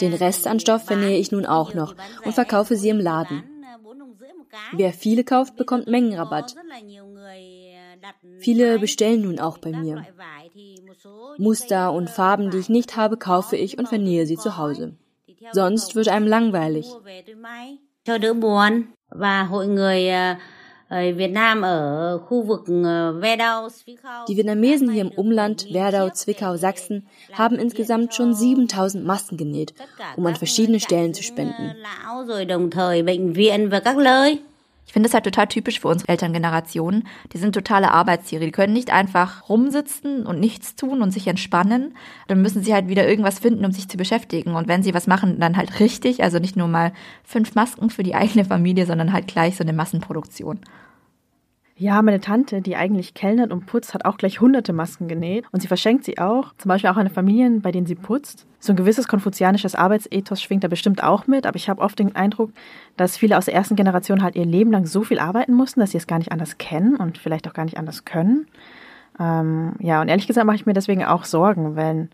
Den 0.00 0.14
Rest 0.14 0.46
an 0.46 0.60
Stoff 0.60 0.84
vernähe 0.84 1.18
ich 1.18 1.32
nun 1.32 1.44
auch 1.44 1.74
noch 1.74 1.96
und 2.24 2.34
verkaufe 2.34 2.76
sie 2.76 2.88
im 2.88 3.00
Laden. 3.00 3.42
Wer 4.72 4.92
viele 4.92 5.24
kauft, 5.24 5.56
bekommt 5.56 5.88
Mengenrabatt. 5.88 6.54
Viele 8.38 8.78
bestellen 8.78 9.22
nun 9.22 9.40
auch 9.40 9.58
bei 9.58 9.70
mir. 9.70 10.06
Muster 11.38 11.92
und 11.92 12.10
Farben, 12.10 12.50
die 12.50 12.58
ich 12.58 12.68
nicht 12.68 12.96
habe, 12.96 13.16
kaufe 13.16 13.56
ich 13.56 13.78
und 13.78 13.88
vernähe 13.88 14.26
sie 14.26 14.36
zu 14.36 14.56
Hause. 14.56 14.96
Sonst 15.52 15.94
wird 15.94 16.08
einem 16.08 16.26
langweilig. 16.26 16.86
Die 24.28 24.36
Vietnamesen 24.36 24.90
hier 24.90 25.02
im 25.02 25.10
Umland, 25.10 25.72
Werdau, 25.72 26.10
Zwickau, 26.10 26.56
Sachsen, 26.56 27.08
haben 27.32 27.56
insgesamt 27.56 28.14
schon 28.14 28.34
7000 28.34 29.04
Masken 29.04 29.38
genäht, 29.38 29.72
um 30.16 30.26
an 30.26 30.36
verschiedene 30.36 30.80
Stellen 30.80 31.14
zu 31.14 31.22
spenden. 31.22 31.74
Ich 34.92 34.94
finde 34.94 35.08
das 35.08 35.14
halt 35.14 35.24
total 35.24 35.46
typisch 35.46 35.80
für 35.80 35.88
unsere 35.88 36.10
Elterngeneration. 36.10 37.04
Die 37.32 37.38
sind 37.38 37.54
totale 37.54 37.92
Arbeitstiere. 37.92 38.44
Die 38.44 38.50
können 38.50 38.74
nicht 38.74 38.92
einfach 38.92 39.48
rumsitzen 39.48 40.26
und 40.26 40.38
nichts 40.38 40.76
tun 40.76 41.00
und 41.00 41.12
sich 41.12 41.28
entspannen. 41.28 41.96
Dann 42.28 42.42
müssen 42.42 42.62
sie 42.62 42.74
halt 42.74 42.88
wieder 42.88 43.08
irgendwas 43.08 43.38
finden, 43.38 43.64
um 43.64 43.72
sich 43.72 43.88
zu 43.88 43.96
beschäftigen. 43.96 44.54
Und 44.54 44.68
wenn 44.68 44.82
sie 44.82 44.92
was 44.92 45.06
machen, 45.06 45.40
dann 45.40 45.56
halt 45.56 45.80
richtig. 45.80 46.22
Also 46.22 46.38
nicht 46.40 46.56
nur 46.56 46.68
mal 46.68 46.92
fünf 47.24 47.54
Masken 47.54 47.88
für 47.88 48.02
die 48.02 48.14
eigene 48.14 48.44
Familie, 48.44 48.84
sondern 48.84 49.14
halt 49.14 49.28
gleich 49.28 49.56
so 49.56 49.64
eine 49.64 49.72
Massenproduktion. 49.72 50.60
Ja, 51.76 52.02
meine 52.02 52.20
Tante, 52.20 52.60
die 52.60 52.76
eigentlich 52.76 53.14
kellnert 53.14 53.50
und 53.50 53.66
putzt, 53.66 53.94
hat 53.94 54.04
auch 54.04 54.18
gleich 54.18 54.40
hunderte 54.40 54.72
Masken 54.72 55.08
genäht 55.08 55.46
und 55.52 55.60
sie 55.60 55.68
verschenkt 55.68 56.04
sie 56.04 56.18
auch, 56.18 56.52
zum 56.58 56.68
Beispiel 56.68 56.90
auch 56.90 56.96
an 56.96 57.08
Familien, 57.08 57.62
bei 57.62 57.72
denen 57.72 57.86
sie 57.86 57.94
putzt. 57.94 58.46
So 58.60 58.72
ein 58.72 58.76
gewisses 58.76 59.08
konfuzianisches 59.08 59.74
Arbeitsethos 59.74 60.42
schwingt 60.42 60.64
da 60.64 60.68
bestimmt 60.68 61.02
auch 61.02 61.26
mit, 61.26 61.46
aber 61.46 61.56
ich 61.56 61.68
habe 61.68 61.80
oft 61.80 61.98
den 61.98 62.14
Eindruck, 62.14 62.52
dass 62.96 63.16
viele 63.16 63.38
aus 63.38 63.46
der 63.46 63.54
ersten 63.54 63.74
Generation 63.74 64.22
halt 64.22 64.36
ihr 64.36 64.44
Leben 64.44 64.70
lang 64.70 64.86
so 64.86 65.02
viel 65.02 65.18
arbeiten 65.18 65.54
mussten, 65.54 65.80
dass 65.80 65.92
sie 65.92 65.98
es 65.98 66.06
gar 66.06 66.18
nicht 66.18 66.30
anders 66.30 66.58
kennen 66.58 66.96
und 66.96 67.18
vielleicht 67.18 67.48
auch 67.48 67.54
gar 67.54 67.64
nicht 67.64 67.78
anders 67.78 68.04
können. 68.04 68.46
Ähm, 69.18 69.74
ja, 69.80 70.00
und 70.00 70.08
ehrlich 70.08 70.26
gesagt 70.26 70.46
mache 70.46 70.56
ich 70.56 70.66
mir 70.66 70.74
deswegen 70.74 71.04
auch 71.04 71.24
Sorgen, 71.24 71.74
wenn 71.74 72.10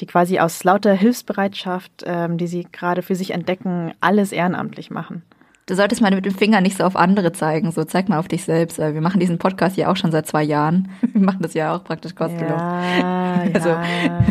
die 0.00 0.06
quasi 0.06 0.38
aus 0.38 0.62
lauter 0.64 0.92
Hilfsbereitschaft, 0.92 2.04
ähm, 2.06 2.38
die 2.38 2.46
sie 2.46 2.66
gerade 2.70 3.02
für 3.02 3.14
sich 3.14 3.32
entdecken, 3.32 3.92
alles 4.00 4.32
ehrenamtlich 4.32 4.90
machen. 4.90 5.22
Du 5.68 5.74
solltest 5.74 6.00
mal 6.00 6.10
mit 6.10 6.24
dem 6.24 6.34
Finger 6.34 6.62
nicht 6.62 6.78
so 6.78 6.84
auf 6.84 6.96
andere 6.96 7.30
zeigen, 7.32 7.70
so 7.72 7.84
zeig 7.84 8.08
mal 8.08 8.18
auf 8.18 8.26
dich 8.26 8.42
selbst. 8.44 8.78
Wir 8.78 9.02
machen 9.02 9.20
diesen 9.20 9.36
Podcast 9.36 9.76
ja 9.76 9.90
auch 9.92 9.96
schon 9.96 10.10
seit 10.10 10.26
zwei 10.26 10.42
Jahren. 10.42 10.88
Wir 11.12 11.20
machen 11.20 11.42
das 11.42 11.52
ja 11.52 11.76
auch 11.76 11.84
praktisch 11.84 12.14
kostenlos. 12.14 12.58
Ja, 12.58 13.42
Also- 13.54 13.68
ja, 13.68 14.24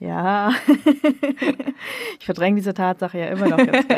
ja. 0.00 0.50
ich 2.18 2.26
verdränge 2.26 2.56
diese 2.56 2.74
Tatsache 2.74 3.18
ja 3.18 3.26
immer 3.28 3.48
noch 3.48 3.58
jetzt. 3.58 3.88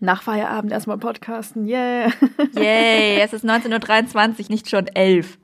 Nach 0.00 0.22
Feierabend 0.22 0.70
erstmal 0.70 0.98
podcasten, 0.98 1.66
yeah. 1.66 2.06
Yay, 2.54 3.18
es 3.20 3.32
ist 3.32 3.44
19.23 3.44 4.14
Uhr, 4.14 4.46
nicht 4.50 4.70
schon 4.70 4.86
11. 4.86 5.36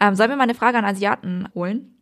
ähm, 0.00 0.14
sollen 0.14 0.28
wir 0.28 0.36
mal 0.36 0.42
eine 0.42 0.54
Frage 0.54 0.76
an 0.76 0.84
Asiaten 0.84 1.48
holen? 1.54 1.94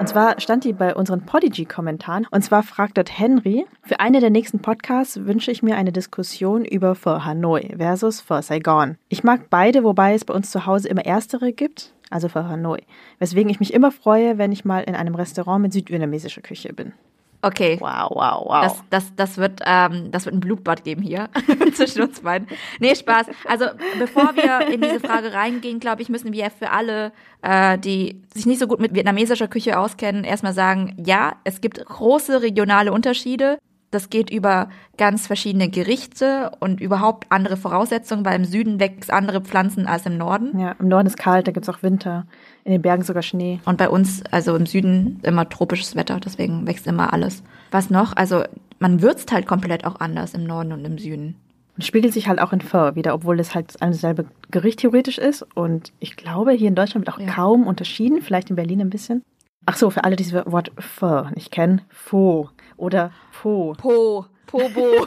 Und 0.00 0.08
zwar 0.08 0.40
stand 0.40 0.64
die 0.64 0.72
bei 0.72 0.94
unseren 0.94 1.26
Podigy-Kommentaren. 1.26 2.26
Und 2.30 2.42
zwar 2.42 2.62
fragt 2.62 2.96
dort 2.96 3.18
Henry, 3.18 3.66
für 3.82 4.00
eine 4.00 4.20
der 4.20 4.30
nächsten 4.30 4.60
Podcasts 4.60 5.26
wünsche 5.26 5.50
ich 5.50 5.62
mir 5.62 5.76
eine 5.76 5.92
Diskussion 5.92 6.64
über 6.64 6.94
For 6.94 7.26
Hanoi 7.26 7.74
versus 7.76 8.22
For 8.22 8.40
Saigon. 8.40 8.96
Ich 9.10 9.24
mag 9.24 9.50
beide, 9.50 9.84
wobei 9.84 10.14
es 10.14 10.24
bei 10.24 10.32
uns 10.32 10.50
zu 10.50 10.64
Hause 10.64 10.88
immer 10.88 11.04
erstere 11.04 11.52
gibt, 11.52 11.92
also 12.08 12.30
For 12.30 12.48
Hanoi. 12.48 12.78
Weswegen 13.18 13.50
ich 13.50 13.60
mich 13.60 13.74
immer 13.74 13.92
freue, 13.92 14.38
wenn 14.38 14.52
ich 14.52 14.64
mal 14.64 14.84
in 14.84 14.94
einem 14.94 15.16
Restaurant 15.16 15.60
mit 15.60 15.74
südvietnamesischer 15.74 16.40
Küche 16.40 16.72
bin. 16.72 16.94
Okay. 17.42 17.78
Wow, 17.80 18.10
wow, 18.10 18.44
wow. 18.46 18.62
Das, 18.62 18.82
das, 18.90 19.14
das, 19.16 19.36
wird, 19.38 19.60
ähm, 19.64 20.10
das 20.10 20.26
wird 20.26 20.34
ein 20.34 20.40
Blutbad 20.40 20.84
geben 20.84 21.02
hier 21.02 21.30
zwischen 21.74 22.02
uns 22.02 22.20
beiden. 22.20 22.46
Nee, 22.80 22.94
Spaß. 22.94 23.26
Also 23.48 23.66
bevor 23.98 24.36
wir 24.36 24.68
in 24.68 24.82
diese 24.82 25.00
Frage 25.00 25.32
reingehen, 25.32 25.80
glaube 25.80 26.02
ich, 26.02 26.10
müssen 26.10 26.32
wir 26.32 26.50
für 26.50 26.70
alle, 26.70 27.12
äh, 27.42 27.78
die 27.78 28.20
sich 28.34 28.44
nicht 28.44 28.58
so 28.58 28.66
gut 28.66 28.80
mit 28.80 28.94
vietnamesischer 28.94 29.48
Küche 29.48 29.78
auskennen, 29.78 30.24
erstmal 30.24 30.52
sagen, 30.52 30.94
ja, 30.98 31.36
es 31.44 31.60
gibt 31.60 31.84
große 31.84 32.42
regionale 32.42 32.92
Unterschiede. 32.92 33.58
Das 33.90 34.08
geht 34.08 34.30
über 34.30 34.68
ganz 34.98 35.26
verschiedene 35.26 35.68
Gerichte 35.68 36.52
und 36.60 36.80
überhaupt 36.80 37.26
andere 37.30 37.56
Voraussetzungen, 37.56 38.24
weil 38.24 38.36
im 38.36 38.44
Süden 38.44 38.78
wächst 38.78 39.12
andere 39.12 39.40
Pflanzen 39.40 39.86
als 39.86 40.06
im 40.06 40.16
Norden. 40.16 40.58
ja, 40.58 40.76
im 40.78 40.86
Norden 40.88 41.06
ist 41.08 41.18
kalt, 41.18 41.48
da 41.48 41.52
gibt 41.52 41.66
es 41.68 41.74
auch 41.74 41.82
Winter. 41.82 42.26
In 42.64 42.72
den 42.72 42.82
Bergen 42.82 43.02
sogar 43.02 43.22
Schnee. 43.22 43.58
Und 43.64 43.78
bei 43.78 43.88
uns, 43.88 44.22
also 44.30 44.54
im 44.54 44.66
Süden, 44.66 45.18
immer 45.24 45.48
tropisches 45.48 45.96
Wetter, 45.96 46.20
deswegen 46.20 46.66
wächst 46.66 46.86
immer 46.86 47.12
alles. 47.12 47.42
Was 47.72 47.90
noch? 47.90 48.14
Also 48.16 48.44
man 48.78 49.02
würzt 49.02 49.32
halt 49.32 49.46
komplett 49.46 49.84
auch 49.84 49.98
anders 49.98 50.34
im 50.34 50.44
Norden 50.44 50.72
und 50.72 50.84
im 50.84 50.98
Süden. 50.98 51.34
Und 51.76 51.84
spiegelt 51.84 52.12
sich 52.12 52.28
halt 52.28 52.40
auch 52.40 52.52
in 52.52 52.60
Pho 52.60 52.94
wieder, 52.94 53.14
obwohl 53.14 53.40
es 53.40 53.54
halt 53.54 53.80
ein 53.82 53.92
selbe 53.92 54.26
Gericht 54.50 54.80
theoretisch 54.80 55.18
ist. 55.18 55.44
Und 55.54 55.92
ich 55.98 56.16
glaube, 56.16 56.52
hier 56.52 56.68
in 56.68 56.74
Deutschland 56.74 57.06
wird 57.06 57.16
auch 57.16 57.20
Ja. 57.20 57.32
kaum 57.32 57.66
unterschieden, 57.66 58.20
vielleicht 58.22 58.50
in 58.50 58.56
Berlin 58.56 58.82
ein 58.82 58.90
bisschen. 58.90 59.22
Ach 59.66 59.76
so, 59.76 59.90
für 59.90 60.04
alle, 60.04 60.16
die 60.16 60.24
das 60.28 60.46
Wort 60.46 60.72
Pho 60.78 61.24
nicht 61.34 61.50
kennen, 61.50 61.80
Pho 61.88 62.50
oder 62.80 63.12
Pho. 63.30 63.74
Po, 63.78 64.26
Pobo, 64.46 65.06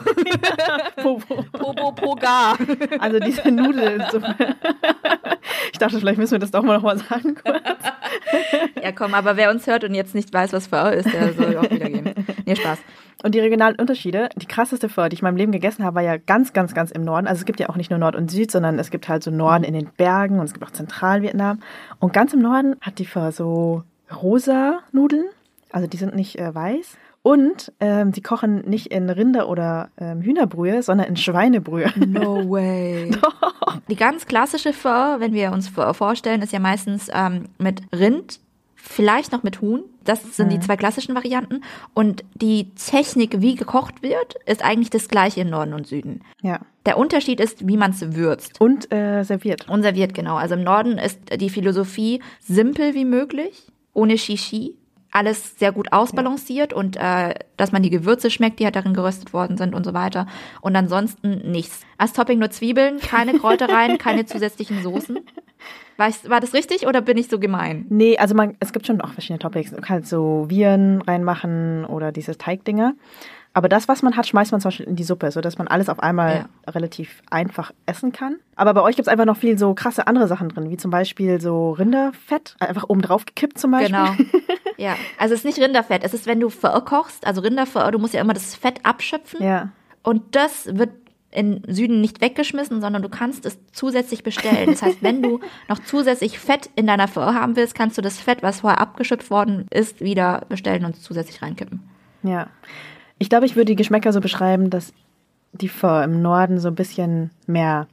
Pho. 0.96 1.20
Pobo, 1.52 1.92
Poga. 1.92 2.56
Also 2.98 3.18
diese 3.18 3.50
Nudelsuppe. 3.50 4.34
Ich 5.70 5.78
dachte, 5.78 5.98
vielleicht 5.98 6.18
müssen 6.18 6.32
wir 6.32 6.38
das 6.38 6.50
doch 6.50 6.62
mal 6.62 6.76
nochmal 6.76 6.96
sagen 6.96 7.34
kurz. 7.34 7.60
Ja, 8.82 8.92
komm, 8.92 9.12
aber 9.12 9.36
wer 9.36 9.50
uns 9.50 9.66
hört 9.66 9.84
und 9.84 9.94
jetzt 9.94 10.14
nicht 10.14 10.32
weiß, 10.32 10.54
was 10.54 10.68
Pho 10.68 10.88
ist, 10.88 11.12
der 11.12 11.34
soll 11.34 11.56
auch 11.58 11.70
wieder 11.70 11.90
gehen. 11.90 12.14
Nee, 12.46 12.56
Spaß. 12.56 12.78
Und 13.22 13.34
die 13.34 13.40
regionalen 13.40 13.76
Unterschiede, 13.76 14.28
die 14.36 14.46
krasseste 14.46 14.88
Pho, 14.88 15.08
die 15.08 15.14
ich 15.14 15.20
in 15.20 15.26
meinem 15.26 15.36
Leben 15.36 15.52
gegessen 15.52 15.84
habe, 15.84 15.96
war 15.96 16.02
ja 16.02 16.16
ganz, 16.16 16.52
ganz, 16.52 16.74
ganz 16.74 16.90
im 16.90 17.04
Norden. 17.04 17.26
Also 17.26 17.40
es 17.40 17.44
gibt 17.44 17.60
ja 17.60 17.68
auch 17.68 17.76
nicht 17.76 17.90
nur 17.90 17.98
Nord 17.98 18.16
und 18.16 18.30
Süd, 18.30 18.50
sondern 18.50 18.78
es 18.78 18.90
gibt 18.90 19.08
halt 19.08 19.22
so 19.22 19.30
Norden 19.30 19.64
in 19.64 19.74
den 19.74 19.90
Bergen 19.96 20.38
und 20.38 20.46
es 20.46 20.54
gibt 20.54 20.64
auch 20.64 20.70
Zentralvietnam. 20.70 21.60
Und 21.98 22.12
ganz 22.12 22.32
im 22.32 22.40
Norden 22.40 22.76
hat 22.80 22.98
die 22.98 23.06
Pho 23.06 23.30
so 23.30 23.82
rosa 24.14 24.80
Nudeln, 24.92 25.26
also 25.70 25.86
die 25.86 25.96
sind 25.96 26.14
nicht 26.14 26.38
äh, 26.38 26.54
weiß. 26.54 26.96
Und 27.24 27.72
ähm, 27.80 28.12
die 28.12 28.20
kochen 28.20 28.68
nicht 28.68 28.88
in 28.88 29.08
Rinder- 29.08 29.48
oder 29.48 29.88
ähm, 29.96 30.20
Hühnerbrühe, 30.20 30.82
sondern 30.82 31.06
in 31.06 31.16
Schweinebrühe. 31.16 31.90
No 32.06 32.50
way. 32.50 33.10
Die 33.88 33.96
ganz 33.96 34.26
klassische 34.26 34.74
Pho, 34.74 35.20
wenn 35.20 35.32
wir 35.32 35.50
uns 35.50 35.70
vorstellen, 35.70 36.42
ist 36.42 36.52
ja 36.52 36.60
meistens 36.60 37.08
ähm, 37.10 37.46
mit 37.56 37.80
Rind, 37.94 38.40
vielleicht 38.74 39.32
noch 39.32 39.42
mit 39.42 39.62
Huhn. 39.62 39.84
Das 40.04 40.36
sind 40.36 40.52
die 40.52 40.60
zwei 40.60 40.76
klassischen 40.76 41.14
Varianten. 41.14 41.62
Und 41.94 42.24
die 42.34 42.74
Technik, 42.74 43.40
wie 43.40 43.54
gekocht 43.54 44.02
wird, 44.02 44.34
ist 44.44 44.62
eigentlich 44.62 44.90
das 44.90 45.08
gleiche 45.08 45.40
in 45.40 45.48
Norden 45.48 45.72
und 45.72 45.86
Süden. 45.86 46.20
Ja. 46.42 46.60
Der 46.84 46.98
Unterschied 46.98 47.40
ist, 47.40 47.66
wie 47.66 47.78
man 47.78 47.92
es 47.92 48.14
würzt. 48.14 48.60
Und 48.60 48.92
äh, 48.92 49.22
serviert. 49.22 49.66
Und 49.70 49.82
serviert, 49.82 50.12
genau. 50.12 50.36
Also 50.36 50.56
im 50.56 50.62
Norden 50.62 50.98
ist 50.98 51.18
die 51.40 51.48
Philosophie 51.48 52.20
simpel 52.38 52.92
wie 52.92 53.06
möglich, 53.06 53.72
ohne 53.94 54.18
Shishi. 54.18 54.76
Alles 55.16 55.56
sehr 55.60 55.70
gut 55.70 55.92
ausbalanciert 55.92 56.72
und 56.72 56.96
äh, 56.96 57.34
dass 57.56 57.70
man 57.70 57.84
die 57.84 57.90
Gewürze 57.90 58.30
schmeckt, 58.30 58.58
die 58.58 58.64
halt 58.64 58.74
darin 58.74 58.94
geröstet 58.94 59.32
worden 59.32 59.56
sind 59.56 59.72
und 59.72 59.84
so 59.84 59.94
weiter. 59.94 60.26
Und 60.60 60.74
ansonsten 60.74 61.50
nichts. 61.52 61.82
Als 61.98 62.12
Topping 62.12 62.40
nur 62.40 62.50
Zwiebeln, 62.50 62.98
keine 62.98 63.32
Kräutereien, 63.38 63.96
keine 63.96 64.26
zusätzlichen 64.26 64.82
Soßen. 64.82 65.20
War, 65.96 66.08
ich, 66.08 66.28
war 66.28 66.40
das 66.40 66.52
richtig 66.52 66.86
oder 66.88 67.00
bin 67.00 67.16
ich 67.16 67.28
so 67.28 67.38
gemein? 67.38 67.86
Nee, 67.88 68.18
also 68.18 68.34
man, 68.34 68.56
es 68.58 68.72
gibt 68.72 68.86
schon 68.86 69.00
auch 69.00 69.12
verschiedene 69.12 69.38
Topics. 69.38 69.70
Man 69.70 69.80
kann 69.80 69.94
halt 69.94 70.06
so 70.08 70.46
Viren 70.48 71.00
reinmachen 71.00 71.84
oder 71.84 72.10
diese 72.10 72.36
Teigdinger. 72.36 72.94
Aber 73.54 73.68
das, 73.68 73.86
was 73.88 74.02
man 74.02 74.16
hat, 74.16 74.26
schmeißt 74.26 74.50
man 74.52 74.60
zum 74.60 74.68
Beispiel 74.68 74.86
in 74.86 74.96
die 74.96 75.04
Suppe, 75.04 75.30
sodass 75.30 75.58
man 75.58 75.68
alles 75.68 75.88
auf 75.88 76.00
einmal 76.00 76.46
relativ 76.66 77.22
einfach 77.30 77.72
essen 77.86 78.12
kann. 78.12 78.36
Aber 78.56 78.74
bei 78.74 78.82
euch 78.82 78.96
gibt 78.96 79.06
es 79.06 79.12
einfach 79.12 79.24
noch 79.24 79.36
viel 79.36 79.56
so 79.58 79.74
krasse 79.74 80.06
andere 80.08 80.26
Sachen 80.26 80.48
drin, 80.48 80.70
wie 80.70 80.76
zum 80.76 80.90
Beispiel 80.90 81.40
so 81.40 81.70
Rinderfett, 81.70 82.56
einfach 82.58 82.88
oben 82.88 83.00
drauf 83.00 83.24
gekippt 83.24 83.58
zum 83.58 83.70
Beispiel. 83.70 83.96
Genau. 83.96 84.12
Ja, 84.76 84.96
also 85.18 85.34
es 85.34 85.40
ist 85.40 85.44
nicht 85.44 85.60
Rinderfett. 85.60 86.02
Es 86.02 86.14
ist, 86.14 86.26
wenn 86.26 86.40
du 86.40 86.50
Pho 86.50 86.80
kochst, 86.80 87.28
also 87.28 87.40
Rinderpho, 87.40 87.92
du 87.92 88.00
musst 88.00 88.12
ja 88.12 88.20
immer 88.20 88.34
das 88.34 88.56
Fett 88.56 88.80
abschöpfen. 88.82 89.40
Ja. 89.40 89.68
Und 90.02 90.34
das 90.34 90.66
wird 90.66 90.90
im 91.30 91.62
Süden 91.66 92.00
nicht 92.00 92.20
weggeschmissen, 92.20 92.80
sondern 92.80 93.02
du 93.02 93.08
kannst 93.08 93.44
es 93.44 93.58
zusätzlich 93.72 94.22
bestellen. 94.22 94.66
Das 94.66 94.82
heißt, 94.82 95.02
wenn 95.02 95.22
du 95.22 95.40
noch 95.68 95.80
zusätzlich 95.80 96.38
Fett 96.38 96.70
in 96.76 96.86
deiner 96.86 97.08
Pho 97.08 97.20
haben 97.20 97.56
willst, 97.56 97.74
kannst 97.74 97.98
du 97.98 98.02
das 98.02 98.18
Fett, 98.18 98.42
was 98.42 98.60
vorher 98.60 98.80
abgeschöpft 98.80 99.30
worden 99.30 99.66
ist, 99.70 100.00
wieder 100.00 100.42
bestellen 100.48 100.84
und 100.84 100.96
zusätzlich 100.96 101.42
reinkippen. 101.42 101.80
Ja. 102.22 102.48
Ich 103.18 103.28
glaube, 103.28 103.46
ich 103.46 103.56
würde 103.56 103.66
die 103.66 103.76
Geschmäcker 103.76 104.12
so 104.12 104.20
beschreiben, 104.20 104.70
dass 104.70 104.92
die 105.52 105.68
Pho 105.68 106.02
im 106.02 106.20
Norden 106.20 106.58
so 106.58 106.68
ein 106.68 106.74
bisschen 106.74 107.30
mehr 107.46 107.86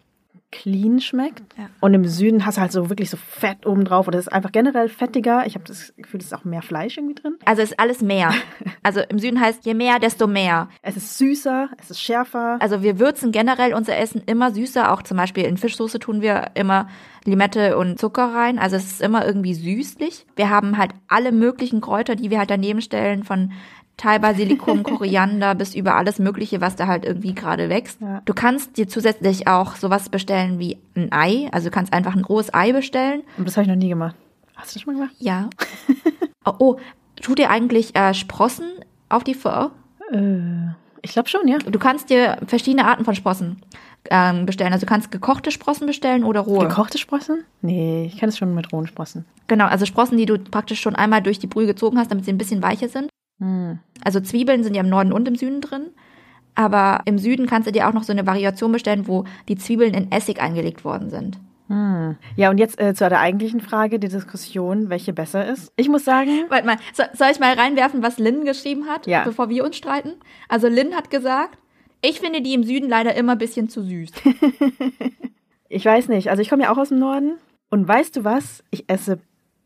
clean 0.51 0.99
schmeckt. 0.99 1.43
Ja. 1.57 1.69
Und 1.79 1.93
im 1.93 2.05
Süden 2.05 2.45
hast 2.45 2.57
du 2.57 2.61
halt 2.61 2.71
so 2.71 2.89
wirklich 2.89 3.09
so 3.09 3.17
Fett 3.17 3.65
oben 3.65 3.85
drauf. 3.85 4.07
Oder 4.07 4.19
es 4.19 4.27
ist 4.27 4.33
einfach 4.33 4.51
generell 4.51 4.89
fettiger. 4.89 5.45
Ich 5.45 5.55
habe 5.55 5.65
das 5.65 5.93
Gefühl, 5.95 6.19
es 6.19 6.27
ist 6.27 6.33
auch 6.33 6.43
mehr 6.43 6.61
Fleisch 6.61 6.97
irgendwie 6.97 7.15
drin. 7.15 7.37
Also 7.45 7.61
es 7.61 7.71
ist 7.71 7.79
alles 7.79 8.01
mehr. 8.01 8.33
Also 8.83 8.99
im 9.09 9.19
Süden 9.19 9.39
heißt, 9.39 9.63
je 9.63 9.75
mehr, 9.75 9.99
desto 9.99 10.25
mehr. 10.25 10.67
Es 10.81 10.97
ist 10.97 11.19
süßer, 11.19 11.69
es 11.77 11.91
ist 11.91 12.01
schärfer. 12.01 12.57
Also 12.59 12.81
wir 12.81 12.97
würzen 12.97 13.31
generell 13.31 13.75
unser 13.75 13.95
Essen 13.95 14.23
immer 14.25 14.51
süßer. 14.51 14.91
Auch 14.91 15.03
zum 15.03 15.17
Beispiel 15.17 15.43
in 15.43 15.57
Fischsoße 15.57 15.99
tun 15.99 16.21
wir 16.21 16.47
immer 16.55 16.87
Limette 17.23 17.77
und 17.77 17.99
Zucker 17.99 18.33
rein. 18.33 18.57
Also 18.57 18.77
es 18.77 18.85
ist 18.85 19.01
immer 19.01 19.23
irgendwie 19.23 19.53
süßlich. 19.53 20.25
Wir 20.35 20.49
haben 20.49 20.79
halt 20.79 20.93
alle 21.07 21.31
möglichen 21.31 21.79
Kräuter, 21.79 22.15
die 22.15 22.31
wir 22.31 22.39
halt 22.39 22.49
daneben 22.49 22.81
stellen, 22.81 23.23
von 23.23 23.51
Thai 23.97 24.19
Basilikum, 24.19 24.83
Koriander 24.83 25.55
bis 25.55 25.75
über 25.75 25.95
alles 25.95 26.19
Mögliche, 26.19 26.61
was 26.61 26.75
da 26.75 26.87
halt 26.87 27.05
irgendwie 27.05 27.33
gerade 27.33 27.69
wächst. 27.69 28.01
Ja. 28.01 28.21
Du 28.25 28.33
kannst 28.33 28.77
dir 28.77 28.87
zusätzlich 28.87 29.47
auch 29.47 29.75
sowas 29.75 30.09
bestellen 30.09 30.59
wie 30.59 30.77
ein 30.95 31.11
Ei. 31.11 31.49
Also 31.51 31.69
du 31.69 31.73
kannst 31.73 31.93
einfach 31.93 32.15
ein 32.15 32.23
rohes 32.23 32.53
Ei 32.53 32.71
bestellen. 32.71 33.23
Und 33.37 33.47
das 33.47 33.57
habe 33.57 33.63
ich 33.63 33.69
noch 33.69 33.75
nie 33.75 33.89
gemacht. 33.89 34.15
Hast 34.55 34.71
du 34.71 34.75
das 34.75 34.81
schon 34.83 34.93
mal 34.93 34.99
gemacht? 34.99 35.15
Ja. 35.19 35.49
oh, 36.45 36.53
oh, 36.59 36.77
tut 37.21 37.39
ihr 37.39 37.49
eigentlich 37.49 37.95
äh, 37.95 38.13
Sprossen 38.13 38.69
auf 39.09 39.23
die 39.23 39.33
Pho? 39.33 39.71
Äh, 40.11 40.71
ich 41.03 41.13
glaube 41.13 41.29
schon, 41.29 41.47
ja. 41.47 41.57
Du 41.57 41.79
kannst 41.79 42.09
dir 42.09 42.37
verschiedene 42.45 42.85
Arten 42.85 43.05
von 43.05 43.15
Sprossen 43.15 43.61
ähm, 44.09 44.45
bestellen. 44.45 44.73
Also 44.73 44.85
du 44.85 44.89
kannst 44.89 45.11
gekochte 45.11 45.51
Sprossen 45.51 45.87
bestellen 45.87 46.23
oder 46.23 46.41
rohe. 46.41 46.67
Gekochte 46.67 46.97
Sprossen? 46.97 47.43
Nee, 47.61 48.05
ich 48.05 48.17
kenne 48.17 48.29
es 48.29 48.37
schon 48.37 48.53
mit 48.53 48.71
rohen 48.71 48.87
Sprossen. 48.87 49.25
Genau, 49.47 49.65
also 49.65 49.85
Sprossen, 49.85 50.17
die 50.17 50.25
du 50.25 50.37
praktisch 50.37 50.81
schon 50.81 50.95
einmal 50.95 51.21
durch 51.21 51.39
die 51.39 51.47
Brühe 51.47 51.65
gezogen 51.65 51.97
hast, 51.97 52.11
damit 52.11 52.25
sie 52.25 52.31
ein 52.31 52.37
bisschen 52.37 52.61
weicher 52.61 52.89
sind. 52.89 53.09
Hm. 53.41 53.79
Also 54.03 54.21
Zwiebeln 54.21 54.63
sind 54.63 54.73
ja 54.75 54.81
im 54.81 54.89
Norden 54.89 55.11
und 55.11 55.27
im 55.27 55.35
Süden 55.35 55.59
drin. 55.59 55.87
Aber 56.55 57.01
im 57.05 57.17
Süden 57.17 57.47
kannst 57.47 57.67
du 57.67 57.71
dir 57.71 57.87
auch 57.87 57.93
noch 57.93 58.03
so 58.03 58.11
eine 58.13 58.25
Variation 58.25 58.71
bestellen, 58.71 59.07
wo 59.07 59.25
die 59.49 59.57
Zwiebeln 59.57 59.93
in 59.93 60.11
Essig 60.11 60.41
eingelegt 60.41 60.85
worden 60.85 61.09
sind. 61.09 61.39
Hm. 61.67 62.17
Ja, 62.35 62.49
und 62.49 62.57
jetzt 62.57 62.79
äh, 62.81 62.93
zu 62.93 63.07
der 63.07 63.19
eigentlichen 63.19 63.61
Frage, 63.61 63.97
die 63.99 64.09
Diskussion, 64.09 64.89
welche 64.89 65.13
besser 65.13 65.45
ist. 65.45 65.71
Ich 65.77 65.87
muss 65.89 66.03
sagen. 66.05 66.45
Warte 66.49 66.65
mal, 66.65 66.77
so, 66.93 67.03
soll 67.13 67.29
ich 67.31 67.39
mal 67.39 67.53
reinwerfen, 67.53 68.03
was 68.03 68.19
Lynn 68.19 68.43
geschrieben 68.45 68.87
hat, 68.87 69.07
Ja. 69.07 69.23
bevor 69.23 69.49
wir 69.49 69.63
uns 69.63 69.77
streiten? 69.77 70.13
Also 70.49 70.67
Lynn 70.67 70.93
hat 70.95 71.09
gesagt, 71.09 71.57
ich 72.01 72.19
finde 72.19 72.41
die 72.41 72.53
im 72.53 72.63
Süden 72.63 72.89
leider 72.89 73.15
immer 73.15 73.33
ein 73.33 73.37
bisschen 73.37 73.67
zu 73.69 73.81
süß. 73.83 74.11
Ich 75.73 75.85
weiß 75.85 76.09
nicht. 76.09 76.29
Also 76.29 76.41
ich 76.41 76.49
komme 76.49 76.63
ja 76.63 76.71
auch 76.73 76.77
aus 76.77 76.89
dem 76.89 76.99
Norden. 76.99 77.37
Und 77.69 77.87
weißt 77.87 78.17
du 78.17 78.25
was? 78.25 78.61
Ich 78.71 78.89
esse 78.89 79.19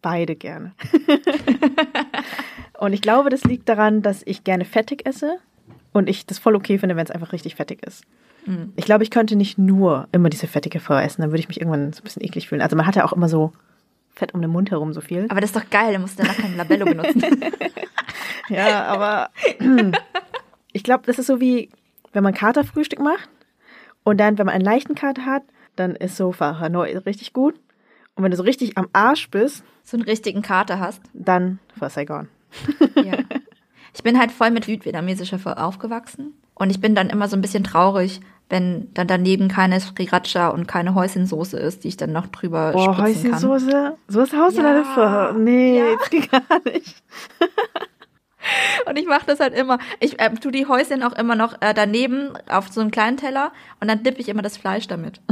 beide 0.03 0.35
gerne. 0.35 0.73
und 2.79 2.93
ich 2.93 3.01
glaube, 3.01 3.29
das 3.29 3.43
liegt 3.43 3.69
daran, 3.69 4.01
dass 4.01 4.21
ich 4.25 4.43
gerne 4.43 4.65
fettig 4.65 5.05
esse 5.05 5.37
und 5.93 6.09
ich 6.09 6.25
das 6.25 6.39
voll 6.39 6.55
okay 6.55 6.77
finde, 6.77 6.95
wenn 6.95 7.05
es 7.05 7.11
einfach 7.11 7.33
richtig 7.33 7.55
fettig 7.55 7.85
ist. 7.85 8.03
Mhm. 8.45 8.73
Ich 8.75 8.85
glaube, 8.85 9.03
ich 9.03 9.11
könnte 9.11 9.35
nicht 9.35 9.57
nur 9.57 10.07
immer 10.11 10.29
diese 10.29 10.47
fettige 10.47 10.79
Pho 10.79 10.95
essen, 10.95 11.21
dann 11.21 11.31
würde 11.31 11.39
ich 11.39 11.47
mich 11.47 11.59
irgendwann 11.59 11.93
so 11.93 12.01
ein 12.01 12.03
bisschen 12.03 12.23
eklig 12.23 12.47
fühlen. 12.47 12.61
Also 12.61 12.75
man 12.75 12.85
hat 12.85 12.95
ja 12.95 13.05
auch 13.05 13.13
immer 13.13 13.29
so 13.29 13.51
Fett 14.13 14.33
um 14.33 14.41
den 14.41 14.51
Mund 14.51 14.71
herum 14.71 14.93
so 14.93 15.01
viel. 15.01 15.25
Aber 15.29 15.41
das 15.41 15.49
ist 15.49 15.55
doch 15.55 15.69
geil, 15.69 15.91
dann 15.91 16.01
musst 16.01 16.17
du 16.17 16.23
danach 16.23 16.37
kein 16.37 16.55
Labello 16.55 16.85
benutzen. 16.85 17.23
Ja, 18.49 18.83
aber 18.85 19.29
ich 20.71 20.83
glaube, 20.83 21.03
das 21.05 21.19
ist 21.19 21.27
so 21.27 21.41
wie, 21.41 21.69
wenn 22.13 22.23
man 22.23 22.33
Katerfrühstück 22.33 22.99
macht 22.99 23.29
und 24.03 24.19
dann, 24.19 24.37
wenn 24.37 24.45
man 24.45 24.55
einen 24.55 24.63
leichten 24.63 24.95
Kater 24.95 25.25
hat, 25.25 25.43
dann 25.75 25.95
ist 25.95 26.15
so 26.15 26.31
Pho 26.31 26.59
Hanoi 26.59 26.95
richtig 26.97 27.33
gut. 27.33 27.55
Und 28.15 28.23
wenn 28.23 28.31
du 28.31 28.37
so 28.37 28.43
richtig 28.43 28.77
am 28.77 28.87
Arsch 28.93 29.29
bist, 29.29 29.63
so 29.83 29.97
einen 29.97 30.05
richtigen 30.05 30.41
Kater 30.41 30.79
hast. 30.79 31.01
dann 31.13 31.59
Pho 31.77 31.89
Saigon. 31.89 32.27
Ja. 33.03 33.13
Ich 33.93 34.03
bin 34.03 34.19
halt 34.19 34.31
voll 34.31 34.51
mit 34.51 34.65
südvietnamesischer 34.65 35.39
aufgewachsen. 35.63 36.33
Und 36.53 36.69
ich 36.69 36.81
bin 36.81 36.95
dann 36.95 37.09
immer 37.09 37.27
so 37.27 37.35
ein 37.37 37.41
bisschen 37.41 37.63
traurig, 37.63 38.19
wenn 38.49 38.93
dann 38.93 39.07
daneben 39.07 39.47
keine 39.47 39.79
Sriracha 39.79 40.49
und 40.49 40.67
keine 40.67 40.95
Häuschensoße 40.95 41.57
ist, 41.57 41.83
die 41.83 41.89
ich 41.89 41.97
dann 41.97 42.11
noch 42.11 42.27
drüber 42.27 42.71
Boah, 42.73 42.93
spritzen 42.93 43.31
kann. 43.31 43.41
Häuschensoße? 43.49 43.97
So 44.07 44.21
haust 44.21 44.57
du 44.57 44.61
Ja. 44.61 45.33
Nee, 45.33 45.79
Ja. 45.79 45.95
das 45.97 46.09
geht 46.09 46.31
gar 46.31 46.41
nicht. 46.65 47.03
Und 48.87 48.97
ich 48.99 49.07
mache 49.07 49.25
das 49.25 49.39
halt 49.39 49.55
immer. 49.55 49.79
Ich 49.99 50.19
äh, 50.19 50.29
tu 50.35 50.51
die 50.51 50.67
Häuschen 50.67 51.01
auch 51.03 51.13
immer 51.13 51.35
noch 51.35 51.59
äh, 51.61 51.73
daneben 51.73 52.33
auf 52.47 52.69
so 52.69 52.81
einen 52.81 52.91
kleinen 52.91 53.17
Teller 53.17 53.51
und 53.79 53.87
dann 53.87 54.03
dippe 54.03 54.19
ich 54.19 54.29
immer 54.29 54.43
das 54.43 54.57
Fleisch 54.57 54.87
damit. 54.87 55.21